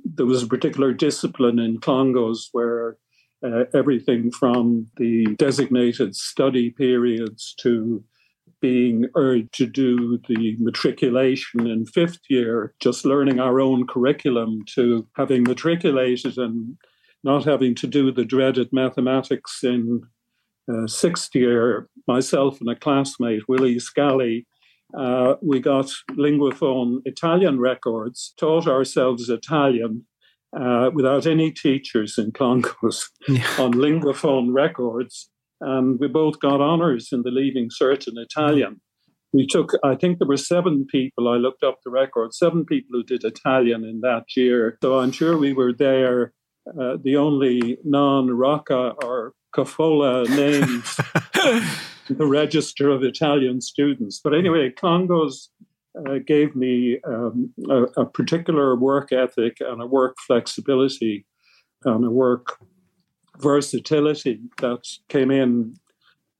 there 0.05 0.27
was 0.27 0.43
a 0.43 0.48
particular 0.48 0.93
discipline 0.93 1.57
in 1.57 1.79
Clongowes 1.79 2.50
where 2.51 2.98
uh, 3.43 3.63
everything 3.74 4.31
from 4.31 4.88
the 4.98 5.25
designated 5.38 6.15
study 6.15 6.69
periods 6.69 7.55
to 7.62 8.03
being 8.62 9.08
urged 9.15 9.53
to 9.53 9.65
do 9.65 10.20
the 10.27 10.56
matriculation 10.60 11.68
in 11.68 11.86
fifth 11.86 12.20
year, 12.30 12.74
just 12.80 13.06
learning 13.06 13.39
our 13.39 13.60
own 13.60 13.88
curriculum 13.88 14.63
to 14.75 15.08
having 15.15 15.44
matriculated 15.44 16.38
and 16.38 16.77
not 17.24 17.44
having 17.44 17.75
to 17.75 17.88
do 17.88 18.12
the 18.12 18.25
dreaded 18.25 18.70
mathematics 18.72 19.63
in 19.63 20.01
uh, 20.72 20.88
sixth 20.88 21.34
year, 21.36 21.89
myself 22.08 22.62
and 22.62 22.70
a 22.70 22.75
classmate, 22.75 23.48
Willie 23.48 23.80
Scally, 23.80 24.48
uh, 24.98 25.36
we 25.41 25.60
got 25.60 25.89
Linguaphone 26.12 27.01
Italian 27.06 27.60
records, 27.60 28.34
taught 28.38 28.68
ourselves 28.68 29.30
Italian 29.30 30.06
uh, 30.58 30.91
without 30.94 31.25
any 31.25 31.51
teachers 31.51 32.18
in 32.18 32.32
Clongowes 32.32 33.06
yeah. 33.27 33.48
on 33.58 33.74
Linguaphone 33.74 34.53
records 34.53 35.30
and 35.62 36.00
we 36.00 36.08
both 36.08 36.39
got 36.39 36.60
honours 36.60 37.10
in 37.12 37.22
the 37.22 37.32
Leaving 37.32 37.70
Cert 37.70 38.08
in 38.08 38.18
Italian. 38.18 38.82
We 39.34 39.48
took, 39.48 39.72
I 39.83 39.96
think 39.96 40.20
there 40.20 40.27
were 40.27 40.35
seven 40.35 40.85
people, 40.85 41.29
I 41.29 41.38
looked 41.38 41.64
up 41.64 41.79
the 41.85 41.92
record, 41.92 42.33
seven 42.33 42.66
people 42.66 42.90
who 42.92 43.03
did 43.03 43.24
Italian 43.24 43.85
in 43.85 44.01
that 44.01 44.25
year. 44.35 44.77
So 44.83 45.00
I'm 45.00 45.12
sure 45.12 45.38
we 45.38 45.53
were 45.53 45.72
there, 45.72 46.33
uh, 46.68 46.98
the 47.01 47.16
only 47.16 47.77
non 47.85 48.31
Rocca 48.31 48.94
or 49.03 49.33
Cafola 49.55 50.27
names 50.27 51.00
in 52.09 52.18
the 52.18 52.25
register 52.25 52.90
of 52.90 53.03
Italian 53.03 53.62
students. 53.62 54.20
But 54.22 54.33
anyway, 54.33 54.70
Clongowes 54.72 55.50
uh, 55.98 56.20
gave 56.25 56.55
me 56.55 57.00
um, 57.05 57.53
a, 57.70 57.83
a 58.01 58.05
particular 58.05 58.75
work 58.75 59.12
ethic 59.12 59.57
and 59.59 59.81
a 59.81 59.85
work 59.85 60.16
flexibility 60.25 61.25
and 61.85 62.05
a 62.05 62.12
work 62.12 62.57
versatility 63.39 64.39
that 64.59 64.87
came 65.07 65.31
in 65.31 65.75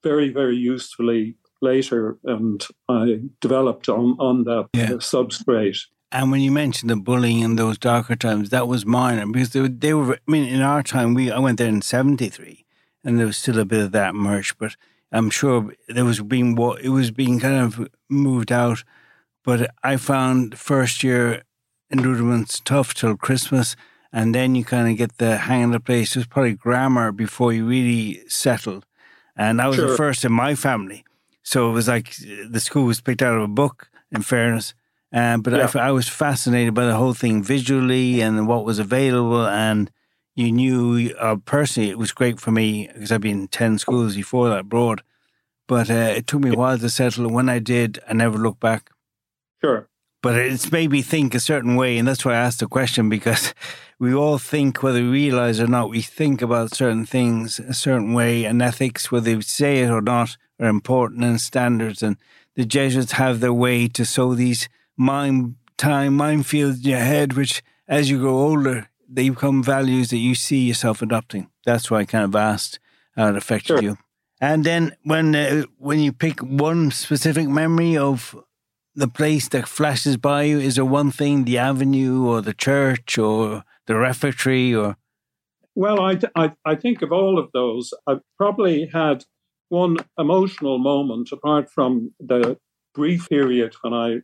very, 0.04 0.30
very 0.30 0.56
usefully 0.56 1.36
later, 1.62 2.18
and 2.24 2.66
I 2.90 3.22
developed 3.40 3.88
on, 3.88 4.16
on 4.20 4.44
that 4.46 4.70
yeah. 4.74 4.88
substrate. 4.94 5.86
And 6.12 6.32
when 6.32 6.42
you 6.42 6.52
mentioned 6.52 6.90
the 6.90 6.98
bullying 6.98 7.40
in 7.40 7.56
those 7.56 7.78
darker 7.78 8.16
times, 8.16 8.50
that 8.50 8.68
was 8.68 8.86
minor 8.86 9.26
because 9.28 9.52
they 9.52 9.62
were, 9.62 9.70
they 9.70 9.94
were, 9.94 10.14
I 10.16 10.32
mean, 10.32 10.46
in 10.46 10.62
our 10.62 10.84
time, 10.84 11.14
we 11.14 11.32
I 11.32 11.40
went 11.40 11.58
there 11.58 11.70
in 11.70 11.82
73 11.82 12.66
and 13.04 13.18
there 13.18 13.28
was 13.28 13.38
still 13.38 13.60
a 13.60 13.66
bit 13.66 13.82
of 13.82 13.92
that 13.94 14.14
merch, 14.14 14.58
but 14.58 14.76
I'm 15.12 15.30
sure 15.30 15.74
there 15.88 16.06
was 16.06 16.20
being, 16.22 16.58
it 16.84 16.90
was 16.90 17.12
being 17.12 17.40
kind 17.40 17.56
of 17.56 17.88
moved 18.10 18.52
out. 18.52 18.84
But 19.44 19.72
I 19.84 19.98
found 19.98 20.58
first 20.58 21.04
year 21.04 21.44
in 21.90 22.02
rudiments 22.02 22.62
tough 22.64 22.94
till 22.94 23.16
Christmas 23.18 23.76
and 24.14 24.36
then 24.36 24.56
you 24.56 24.64
kind 24.64 24.90
of 24.90 24.98
get 24.98 25.18
the 25.18 25.38
hang 25.38 25.66
of 25.66 25.72
the 25.72 25.80
place. 25.80 26.16
It 26.16 26.20
was 26.20 26.28
probably 26.28 26.54
grammar 26.54 27.12
before 27.12 27.54
you 27.54 27.66
really 27.66 28.22
settled. 28.28 28.86
And 29.36 29.62
I 29.62 29.68
was 29.68 29.78
sure. 29.78 29.90
the 29.90 29.98
first 29.98 30.26
in 30.26 30.32
my 30.32 30.56
family. 30.56 31.06
So 31.44 31.70
it 31.70 31.74
was 31.74 31.88
like 31.88 32.16
the 32.50 32.60
school 32.60 32.86
was 32.86 33.02
picked 33.02 33.22
out 33.22 33.36
of 33.36 33.44
a 33.44 33.48
book, 33.48 33.90
in 34.12 34.22
fairness. 34.22 34.74
Um, 35.14 35.42
but 35.42 35.54
yeah. 35.54 35.70
I, 35.76 35.88
I 35.88 35.92
was 35.92 36.08
fascinated 36.08 36.74
by 36.74 36.86
the 36.86 36.96
whole 36.96 37.14
thing 37.14 37.44
visually 37.44 38.22
and 38.22 38.48
what 38.48 38.66
was 38.66 38.80
available. 38.80 39.46
And 39.46 39.92
you 40.36 40.52
knew, 40.52 41.14
uh, 41.18 41.38
personally, 41.44 41.90
it 41.90 41.98
was 41.98 42.12
great 42.12 42.40
for 42.40 42.52
me 42.52 42.90
because 42.94 43.12
I've 43.12 43.22
been 43.22 43.48
10 43.48 43.78
schools 43.80 44.16
before 44.16 44.50
that 44.50 44.60
abroad. 44.60 45.02
But 45.68 45.90
uh, 45.90 46.14
it 46.16 46.28
took 46.28 46.42
me 46.42 46.52
a 46.52 46.58
while 46.58 46.78
to 46.78 46.90
settle. 46.90 47.26
And 47.26 47.34
when 47.34 47.50
I 47.50 47.60
did, 47.60 48.00
I 48.08 48.14
never 48.14 48.38
looked 48.38 48.60
back. 48.60 48.90
Sure. 49.62 49.88
But 50.22 50.36
it's 50.36 50.72
made 50.72 50.92
me 50.92 51.02
think 51.02 51.34
a 51.34 51.40
certain 51.40 51.76
way. 51.76 51.98
And 51.98 52.08
that's 52.08 52.24
why 52.24 52.34
I 52.34 52.38
asked 52.38 52.60
the 52.60 52.68
question 52.68 53.10
because 53.10 53.54
we 54.00 54.14
all 54.14 54.38
think, 54.38 54.84
whether 54.84 55.02
we 55.02 55.10
realize 55.10 55.60
or 55.60 55.68
not, 55.68 55.90
we 55.90 56.02
think 56.02 56.42
about 56.42 56.76
certain 56.76 57.06
things 57.06 57.60
a 57.60 57.74
certain 57.74 58.14
way, 58.14 58.46
and 58.46 58.62
ethics, 58.62 59.12
whether 59.12 59.36
we 59.36 59.42
say 59.42 59.80
it 59.80 59.90
or 59.90 60.02
not, 60.02 60.38
are 60.60 60.68
important 60.68 61.24
and 61.24 61.42
standards. 61.42 62.04
And 62.04 62.18
the 62.56 62.66
Jesuits 62.66 63.14
have 63.14 63.40
their 63.40 63.54
way 63.54 63.88
to 63.90 64.06
sow 64.06 64.34
these 64.36 64.70
mind 64.98 65.56
time 65.78 66.18
minefields 66.18 66.84
in 66.84 66.92
your 66.92 67.00
head, 67.00 67.34
which 67.34 67.64
as 67.88 68.10
you 68.10 68.20
grow 68.20 68.38
older, 68.38 68.90
they 69.10 69.30
become 69.30 69.64
values 69.64 70.10
that 70.10 70.18
you 70.18 70.36
see 70.36 70.68
yourself 70.68 71.02
adopting. 71.02 71.50
That's 71.66 71.90
why 71.90 72.00
I 72.00 72.06
kind 72.06 72.26
of 72.26 72.36
asked 72.36 72.80
how 73.16 73.30
it 73.30 73.36
affected 73.36 73.68
sure. 73.68 73.84
you. 73.84 73.98
And 74.40 74.64
then 74.64 74.96
when 75.04 75.36
uh, 75.36 75.66
when 75.78 76.00
you 76.00 76.12
pick 76.12 76.40
one 76.40 76.92
specific 76.92 77.48
memory 77.48 77.98
of 77.98 78.36
the 78.96 79.08
place 79.08 79.48
that 79.50 79.68
flashes 79.68 80.18
by 80.18 80.44
you, 80.44 80.60
is 80.60 80.76
there 80.76 80.86
one 80.86 81.12
thing, 81.12 81.46
the 81.46 81.58
avenue 81.58 82.26
or 82.26 82.42
the 82.42 82.54
church 82.54 83.18
or 83.18 83.64
the 83.88 83.96
refectory 83.96 84.74
or? 84.74 84.98
Well, 85.76 86.02
I, 86.02 86.20
I, 86.36 86.52
I 86.66 86.76
think 86.76 87.02
of 87.02 87.12
all 87.12 87.40
of 87.40 87.50
those. 87.54 87.94
I've 88.06 88.20
probably 88.38 88.90
had 88.94 89.24
one 89.70 89.98
emotional 90.18 90.80
moment 90.80 91.30
apart 91.32 91.70
from 91.72 92.14
the 92.20 92.58
brief 92.94 93.30
period 93.30 93.74
when 93.82 93.94
I 93.94 94.18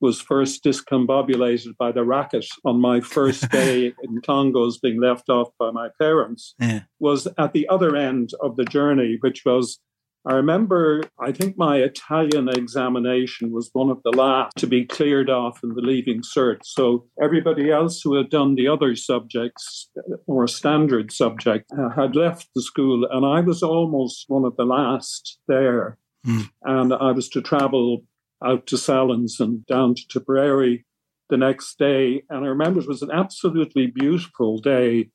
was 0.00 0.20
first 0.20 0.64
discombobulated 0.64 1.76
by 1.78 1.92
the 1.92 2.04
racket 2.04 2.46
on 2.64 2.80
my 2.80 3.00
first 3.00 3.50
day 3.50 3.92
in 4.02 4.20
Clongowes 4.22 4.78
being 4.78 5.00
left 5.00 5.28
off 5.28 5.48
by 5.58 5.70
my 5.70 5.88
parents 6.00 6.54
yeah. 6.58 6.80
was 7.00 7.28
at 7.38 7.52
the 7.52 7.68
other 7.68 7.96
end 7.96 8.30
of 8.40 8.56
the 8.56 8.64
journey, 8.64 9.18
which 9.20 9.44
was 9.44 9.78
I 10.26 10.34
remember, 10.34 11.02
I 11.20 11.32
think 11.32 11.58
my 11.58 11.78
Italian 11.78 12.48
examination 12.48 13.52
was 13.52 13.68
one 13.74 13.90
of 13.90 14.00
the 14.04 14.10
last 14.10 14.56
to 14.56 14.66
be 14.66 14.86
cleared 14.86 15.28
off 15.28 15.62
in 15.62 15.74
the 15.74 15.82
leaving 15.82 16.22
cert. 16.22 16.60
So 16.64 17.06
everybody 17.22 17.70
else 17.70 18.00
who 18.00 18.14
had 18.14 18.30
done 18.30 18.54
the 18.54 18.68
other 18.68 18.96
subjects 18.96 19.90
or 20.26 20.48
standard 20.48 21.12
subject 21.12 21.70
uh, 21.78 21.90
had 21.90 22.16
left 22.16 22.48
the 22.54 22.62
school, 22.62 23.06
and 23.10 23.26
I 23.26 23.40
was 23.40 23.62
almost 23.62 24.24
one 24.28 24.46
of 24.46 24.56
the 24.56 24.64
last 24.64 25.38
there. 25.46 25.98
Mm. 26.26 26.50
And 26.62 26.94
I 26.94 27.12
was 27.12 27.28
to 27.30 27.42
travel 27.42 28.04
out 28.42 28.66
to 28.68 28.76
Sallins 28.76 29.40
and 29.40 29.64
down 29.66 29.94
to 29.94 30.02
Tipperary 30.08 30.86
the 31.28 31.36
next 31.36 31.78
day. 31.78 32.22
And 32.30 32.44
I 32.44 32.48
remember 32.48 32.80
it 32.80 32.88
was 32.88 33.02
an 33.02 33.10
absolutely 33.10 33.86
beautiful 33.86 34.58
day. 34.58 35.10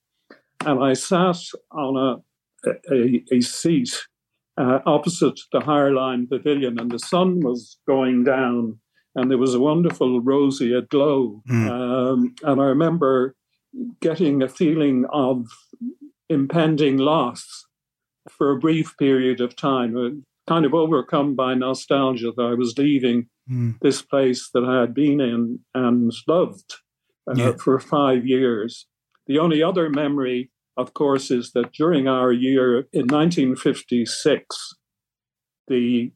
And 0.66 0.84
I 0.84 0.94
sat 0.94 1.38
on 1.72 2.22
a, 2.66 2.72
a, 2.92 3.24
a 3.32 3.42
seat 3.42 3.98
uh, 4.60 4.80
opposite 4.86 5.40
the 5.52 5.62
Higher 5.62 5.94
Line 5.94 6.28
Pavilion, 6.28 6.80
and 6.80 6.92
the 6.92 7.00
sun 7.00 7.40
was 7.40 7.78
going 7.88 8.26
down, 8.26 8.80
and 9.16 9.32
there 9.32 9.38
was 9.38 9.56
a 9.56 9.60
wonderful 9.60 10.22
roseate 10.22 10.90
glow. 10.90 11.42
Mm. 11.50 11.70
Um, 11.70 12.36
and 12.44 12.62
I 12.62 12.66
remember 12.66 13.36
getting 14.02 14.44
a 14.44 14.50
feeling 14.50 15.06
of 15.12 15.48
impending 16.30 16.98
loss 16.98 17.66
for 18.30 18.52
a 18.52 18.60
brief 18.60 18.96
period 18.98 19.40
of 19.42 19.56
time, 19.56 19.98
uh, 19.98 20.10
kind 20.52 20.66
of 20.66 20.74
overcome 20.74 21.36
by 21.36 21.54
nostalgia 21.54 22.32
that 22.36 22.44
I 22.44 22.54
was 22.54 22.78
leaving 22.78 23.28
mm. 23.50 23.76
this 23.82 24.02
place 24.02 24.50
that 24.54 24.64
I 24.64 24.82
had 24.82 24.94
been 24.94 25.22
in 25.22 25.60
and 25.74 26.12
loved 26.28 26.76
uh, 27.30 27.36
yeah. 27.36 27.52
for 27.54 27.80
five 27.80 28.26
years. 28.28 28.88
The 29.28 29.40
only 29.40 29.64
other 29.64 29.90
memory, 29.90 30.52
of 30.80 30.94
course, 30.94 31.30
is 31.30 31.52
that 31.52 31.74
during 31.74 32.08
our 32.08 32.32
year 32.32 32.88
in 32.94 33.08
1956, 33.08 34.76
the 35.68 36.12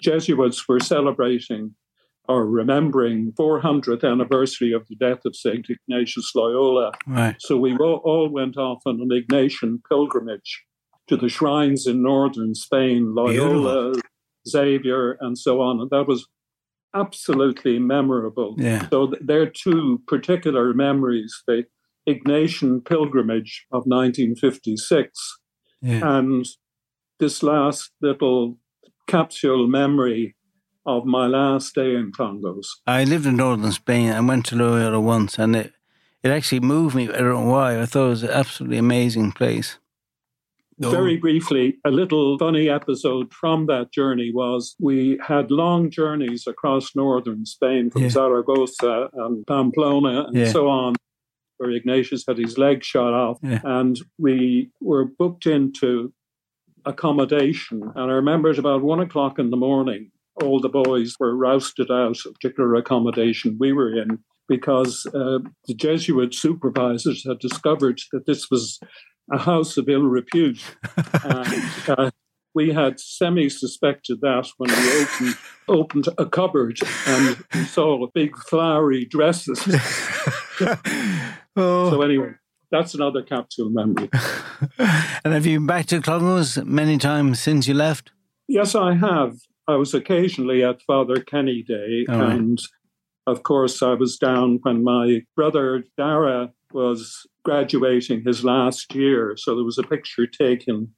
Jesuits 0.00 0.68
were 0.68 0.80
celebrating 0.80 1.74
or 2.28 2.46
remembering 2.46 3.32
400th 3.38 4.04
anniversary 4.04 4.72
of 4.72 4.86
the 4.88 4.96
death 4.96 5.20
of 5.24 5.36
St. 5.36 5.66
Ignatius 5.68 6.32
Loyola. 6.34 6.92
Right. 7.06 7.36
So 7.40 7.56
we 7.56 7.76
all 7.76 8.28
went 8.28 8.56
off 8.56 8.82
on 8.86 9.00
an 9.00 9.10
Ignatian 9.10 9.80
pilgrimage 9.88 10.64
to 11.08 11.16
the 11.16 11.28
shrines 11.28 11.86
in 11.86 12.02
northern 12.02 12.54
Spain, 12.54 13.14
Loyola, 13.14 13.92
Beautiful. 13.92 14.10
Xavier, 14.48 15.16
and 15.20 15.36
so 15.36 15.60
on. 15.60 15.80
And 15.80 15.90
that 15.90 16.06
was 16.06 16.26
absolutely 16.94 17.78
memorable. 17.78 18.54
Yeah. 18.58 18.88
So 18.88 19.08
th- 19.08 19.22
there 19.24 19.42
are 19.42 19.46
two 19.46 20.02
particular 20.06 20.72
memories 20.74 21.42
the 21.46 21.64
Ignatian 22.08 22.84
pilgrimage 22.84 23.66
of 23.70 23.84
1956 23.86 25.38
yeah. 25.80 26.18
and 26.18 26.46
this 27.18 27.42
last 27.42 27.90
little 28.00 28.58
capsule 29.06 29.66
memory 29.68 30.34
of 30.84 31.04
my 31.04 31.26
last 31.26 31.74
day 31.74 31.94
in 31.94 32.10
Clongowes. 32.12 32.66
I 32.86 33.04
lived 33.04 33.26
in 33.26 33.36
northern 33.36 33.72
Spain 33.72 34.08
and 34.08 34.26
went 34.26 34.46
to 34.46 34.56
Loyola 34.56 35.00
once, 35.00 35.38
and 35.38 35.54
it 35.54 35.72
it 36.22 36.30
actually 36.30 36.60
moved 36.60 36.94
me. 36.94 37.08
I 37.08 37.18
don't 37.18 37.44
know 37.44 37.50
why. 37.50 37.80
I 37.80 37.86
thought 37.86 38.06
it 38.06 38.10
was 38.10 38.22
an 38.22 38.30
absolutely 38.30 38.78
amazing 38.78 39.32
place. 39.32 39.78
Very 40.78 41.16
briefly, 41.16 41.78
a 41.84 41.90
little 41.90 42.38
funny 42.38 42.68
episode 42.68 43.32
from 43.32 43.66
that 43.66 43.92
journey 43.92 44.32
was 44.34 44.74
we 44.80 45.18
had 45.24 45.50
long 45.50 45.90
journeys 45.90 46.46
across 46.48 46.96
northern 46.96 47.46
Spain 47.46 47.90
from 47.90 48.02
yeah. 48.02 48.08
Zaragoza 48.08 49.08
and 49.12 49.46
Pamplona 49.46 50.24
and 50.24 50.36
yeah. 50.36 50.50
so 50.50 50.68
on, 50.68 50.94
where 51.62 51.70
Ignatius 51.70 52.24
had 52.26 52.38
his 52.38 52.58
leg 52.58 52.82
shot 52.82 53.14
off. 53.14 53.38
Yeah. 53.40 53.60
And 53.62 53.96
we 54.18 54.70
were 54.80 55.04
booked 55.04 55.46
into 55.46 56.12
accommodation. 56.84 57.82
And 57.94 58.10
I 58.10 58.14
remember 58.14 58.50
at 58.50 58.58
about 58.58 58.82
one 58.82 58.98
o'clock 58.98 59.38
in 59.38 59.50
the 59.50 59.56
morning, 59.56 60.10
all 60.42 60.58
the 60.58 60.68
boys 60.68 61.14
were 61.20 61.36
rousted 61.36 61.88
out 61.88 62.16
of 62.26 62.34
particular 62.34 62.74
accommodation 62.74 63.58
we 63.60 63.72
were 63.72 63.96
in 63.96 64.18
because 64.48 65.06
uh, 65.14 65.38
the 65.68 65.74
Jesuit 65.74 66.34
supervisors 66.34 67.24
had 67.24 67.38
discovered 67.38 68.00
that 68.10 68.26
this 68.26 68.50
was 68.50 68.80
a 69.30 69.38
house 69.38 69.76
of 69.76 69.88
ill 69.88 70.02
repute. 70.02 70.62
and, 71.22 71.88
uh, 71.88 72.10
we 72.54 72.72
had 72.72 73.00
semi-suspected 73.00 74.20
that 74.20 74.48
when 74.58 74.70
we 74.70 75.02
opened 75.02 75.36
opened 75.68 76.08
a 76.18 76.26
cupboard 76.26 76.78
and 77.06 77.36
saw 77.66 78.06
big 78.14 78.36
flowery 78.36 79.04
dresses. 79.04 79.58
oh. 81.56 81.90
So 81.90 82.02
anyway, 82.02 82.32
that's 82.70 82.94
another 82.94 83.22
capsule 83.22 83.70
memory. 83.70 84.10
and 84.78 85.32
have 85.32 85.46
you 85.46 85.58
been 85.58 85.66
back 85.66 85.86
to 85.86 86.00
Clongowes 86.00 86.64
many 86.64 86.98
times 86.98 87.40
since 87.40 87.66
you 87.68 87.74
left? 87.74 88.10
Yes, 88.48 88.74
I 88.74 88.94
have. 88.94 89.36
I 89.68 89.76
was 89.76 89.94
occasionally 89.94 90.64
at 90.64 90.82
Father 90.82 91.20
Kenny 91.20 91.62
Day, 91.62 92.04
right. 92.08 92.32
and 92.32 92.60
of 93.26 93.44
course, 93.44 93.82
I 93.82 93.94
was 93.94 94.18
down 94.18 94.58
when 94.62 94.82
my 94.82 95.22
brother 95.36 95.84
Dara 95.96 96.52
was 96.72 97.26
graduating 97.44 98.22
his 98.24 98.44
last 98.44 98.94
year. 98.94 99.34
So 99.36 99.54
there 99.54 99.64
was 99.64 99.78
a 99.78 99.82
picture 99.82 100.26
taken 100.26 100.94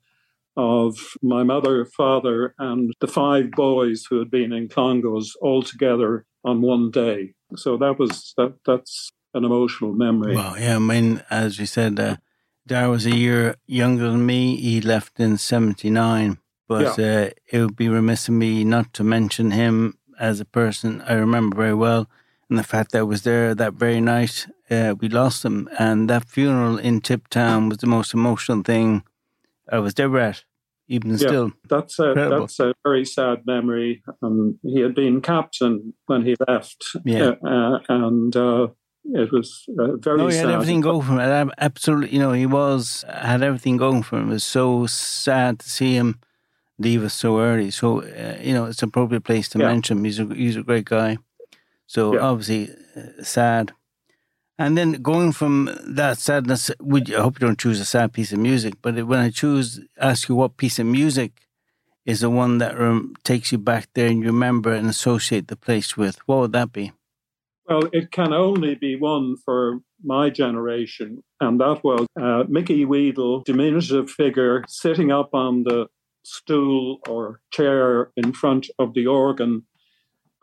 of 0.57 0.97
my 1.23 1.43
mother, 1.43 1.85
father, 1.85 2.55
and 2.59 2.93
the 3.01 3.07
five 3.07 3.51
boys 3.51 4.07
who 4.09 4.19
had 4.19 4.31
been 4.31 4.53
in 4.53 4.69
Clongowes 4.69 5.33
all 5.41 5.63
together 5.63 6.27
on 6.45 6.61
one 6.61 6.91
day. 6.91 7.35
So 7.57 7.77
that 7.79 7.99
was 7.99 8.35
that. 8.37 8.55
That's 8.67 9.11
an 9.33 9.45
emotional 9.45 9.93
memory. 9.93 10.37
Wow, 10.37 10.55
yeah. 10.57 10.77
I 10.77 10.79
mean, 10.79 11.23
as 11.31 11.59
you 11.59 11.67
said, 11.67 11.99
uh, 11.99 12.17
Dara 12.67 12.89
was 12.89 13.07
a 13.07 13.15
year 13.15 13.57
younger 13.67 14.11
than 14.11 14.25
me. 14.25 14.57
He 14.57 14.81
left 14.81 15.19
in 15.19 15.39
'79, 15.39 16.39
but 16.69 16.99
yeah. 16.99 17.23
uh, 17.27 17.31
it 17.51 17.61
would 17.61 17.77
be 17.77 17.89
remiss 17.89 18.29
of 18.29 18.35
me 18.35 18.65
not 18.65 18.93
to 18.95 19.05
mention 19.05 19.51
him 19.51 19.99
as 20.19 20.41
a 20.41 20.45
person 20.45 21.03
I 21.03 21.15
remember 21.15 21.57
very 21.57 21.75
well. 21.75 22.09
And 22.49 22.59
the 22.59 22.65
fact 22.65 22.93
that 22.93 22.99
I 22.99 23.03
was 23.03 23.23
there 23.23 23.55
that 23.55 23.75
very 23.75 24.01
night, 24.01 24.47
uh, 24.71 24.95
we 25.01 25.09
lost 25.09 25.45
him. 25.45 25.69
And 25.79 26.09
that 26.11 26.29
funeral 26.29 26.79
in 26.79 27.01
Tiptown 27.01 27.69
was 27.69 27.79
the 27.79 27.87
most 27.87 28.15
emotional 28.15 28.63
thing 28.63 29.03
I 29.71 29.79
was 29.79 29.99
at, 29.99 30.45
even 30.89 31.11
yeah, 31.13 31.17
still. 31.17 31.53
That's 31.69 31.99
a, 31.99 32.15
that's 32.15 32.61
a 32.61 32.75
very 32.85 33.05
sad 33.05 33.43
memory. 33.47 34.03
Um, 34.23 34.59
he 34.63 34.81
had 34.81 34.95
been 34.95 35.21
captain 35.21 35.95
when 36.07 36.25
he 36.25 36.37
left. 36.47 36.85
Yeah. 37.05 37.33
Uh, 37.47 37.79
and 37.89 38.37
uh, 38.37 38.69
it 39.05 39.33
was 39.33 39.65
uh, 39.79 39.97
very. 39.97 40.19
No, 40.19 40.29
he 40.29 40.37
had 40.37 40.51
everything 40.51 40.81
going 40.81 41.03
for 41.03 41.19
him. 41.19 41.53
Absolutely, 41.59 42.15
you 42.15 42.19
know, 42.19 42.33
he 42.33 42.47
was 42.47 43.05
had 43.09 43.43
everything 43.43 43.77
going 43.77 44.03
for 44.03 44.19
him. 44.19 44.31
It 44.31 44.35
was 44.35 44.45
so 44.45 44.87
sad 44.87 45.59
to 45.61 45.69
see 45.69 45.95
him 45.95 46.21
leave 46.79 47.05
us 47.05 47.15
so 47.15 47.41
early. 47.41 47.71
So 47.71 48.03
uh, 48.03 48.39
you 48.41 48.55
know, 48.55 48.67
it's 48.67 48.83
an 48.83 48.89
appropriate 48.89 49.25
place 49.25 49.49
to 49.51 49.59
yeah. 49.59 49.67
mention 49.69 49.99
him. 49.99 50.05
He's 50.05 50.19
a 50.19 50.27
he's 50.27 50.57
a 50.57 50.63
great 50.63 50.87
guy. 50.87 51.19
So 51.87 52.15
yeah. 52.15 52.21
obviously 52.21 52.75
uh, 52.97 53.23
sad. 53.23 53.73
And 54.59 54.79
then 54.79 54.93
going 55.03 55.33
from 55.33 55.77
that 55.85 56.19
sadness, 56.19 56.71
would 56.81 57.13
I 57.13 57.21
hope 57.21 57.41
you 57.41 57.47
don't 57.47 57.59
choose 57.59 57.81
a 57.81 57.85
sad 57.85 58.13
piece 58.13 58.33
of 58.33 58.39
music, 58.39 58.75
but 58.83 58.95
when 59.07 59.19
I 59.19 59.31
choose, 59.31 59.81
ask 59.99 60.29
you 60.29 60.37
what 60.37 60.57
piece 60.57 60.79
of 60.79 60.87
music 60.87 61.33
is 62.07 62.21
the 62.21 62.31
one 62.31 62.59
that 62.59 62.81
um, 62.81 63.15
takes 63.25 63.51
you 63.51 63.59
back 63.59 63.89
there 63.95 64.07
and 64.07 64.21
you 64.21 64.27
remember 64.27 64.73
and 64.73 64.89
associate 64.89 65.49
the 65.49 65.57
place 65.57 65.97
with, 65.97 66.19
what 66.27 66.39
would 66.39 66.53
that 66.53 66.73
be? 66.73 66.93
Well, 67.69 67.89
it 67.93 68.13
can 68.13 68.33
only 68.33 68.75
be 68.75 68.95
one 68.95 69.37
for 69.45 69.81
my 70.05 70.29
generation, 70.29 71.25
and 71.41 71.59
that 71.61 71.83
was 71.83 72.07
uh, 72.21 72.45
Mickey 72.47 72.85
Weedle, 72.85 73.41
diminutive 73.41 74.11
figure, 74.11 74.63
sitting 74.69 75.11
up 75.11 75.31
on 75.33 75.65
the 75.65 75.87
stool 76.23 76.99
or 77.09 77.41
chair 77.51 78.13
in 78.17 78.35
front 78.35 78.69
of 78.79 78.93
the 78.93 79.07
organ, 79.07 79.65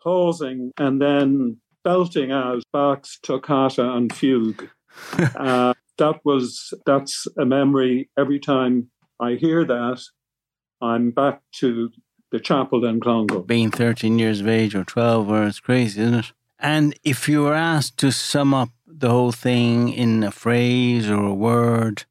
pausing 0.01 0.71
and 0.77 1.01
then 1.01 1.57
belting 1.83 2.31
out 2.31 2.63
Bach's 2.71 3.19
toccata 3.21 3.91
and 3.91 4.13
fugue. 4.13 4.69
uh, 5.35 5.73
that 5.97 6.19
was 6.25 6.73
that's 6.85 7.27
a 7.37 7.45
memory. 7.45 8.09
Every 8.17 8.39
time 8.39 8.89
I 9.19 9.33
hear 9.33 9.63
that, 9.65 10.01
I'm 10.81 11.11
back 11.11 11.41
to 11.53 11.91
the 12.31 12.39
chapel 12.39 12.85
in 12.85 12.99
Clongo. 12.99 13.45
Being 13.45 13.71
13 13.71 14.17
years 14.17 14.41
of 14.41 14.47
age 14.47 14.73
or 14.73 14.83
12, 14.83 15.29
or 15.29 15.45
it's 15.45 15.59
crazy, 15.59 16.01
isn't 16.01 16.13
it? 16.13 16.31
And 16.59 16.97
if 17.03 17.27
you 17.27 17.43
were 17.43 17.53
asked 17.53 17.97
to 17.99 18.11
sum 18.11 18.53
up 18.53 18.69
the 18.87 19.09
whole 19.09 19.31
thing 19.31 19.89
in 19.89 20.23
a 20.23 20.31
phrase 20.31 21.09
or 21.09 21.23
a 21.23 21.33
word, 21.33 22.05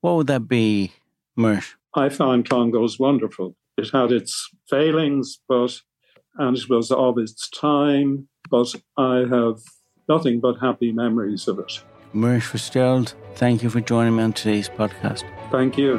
what 0.00 0.16
would 0.16 0.26
that 0.28 0.48
be, 0.48 0.92
Muiris? 1.38 1.74
I 1.94 2.08
found 2.08 2.48
Clongowes 2.48 2.98
wonderful. 2.98 3.56
It 3.76 3.90
had 3.92 4.12
its 4.12 4.50
failings, 4.68 5.38
but 5.48 5.80
and 6.36 6.56
it 6.56 6.68
was 6.68 6.90
of 6.90 7.18
its 7.18 7.48
time, 7.50 8.28
but 8.50 8.74
I 8.96 9.24
have 9.30 9.58
nothing 10.08 10.40
but 10.40 10.54
happy 10.60 10.92
memories 10.92 11.48
of 11.48 11.58
it. 11.58 11.80
Muiris 12.14 12.42
Fitzgerald, 12.42 13.14
thank 13.36 13.62
you 13.62 13.70
for 13.70 13.80
joining 13.80 14.16
me 14.16 14.22
on 14.22 14.32
today's 14.32 14.68
podcast. 14.68 15.24
Thank 15.50 15.78
you. 15.78 15.98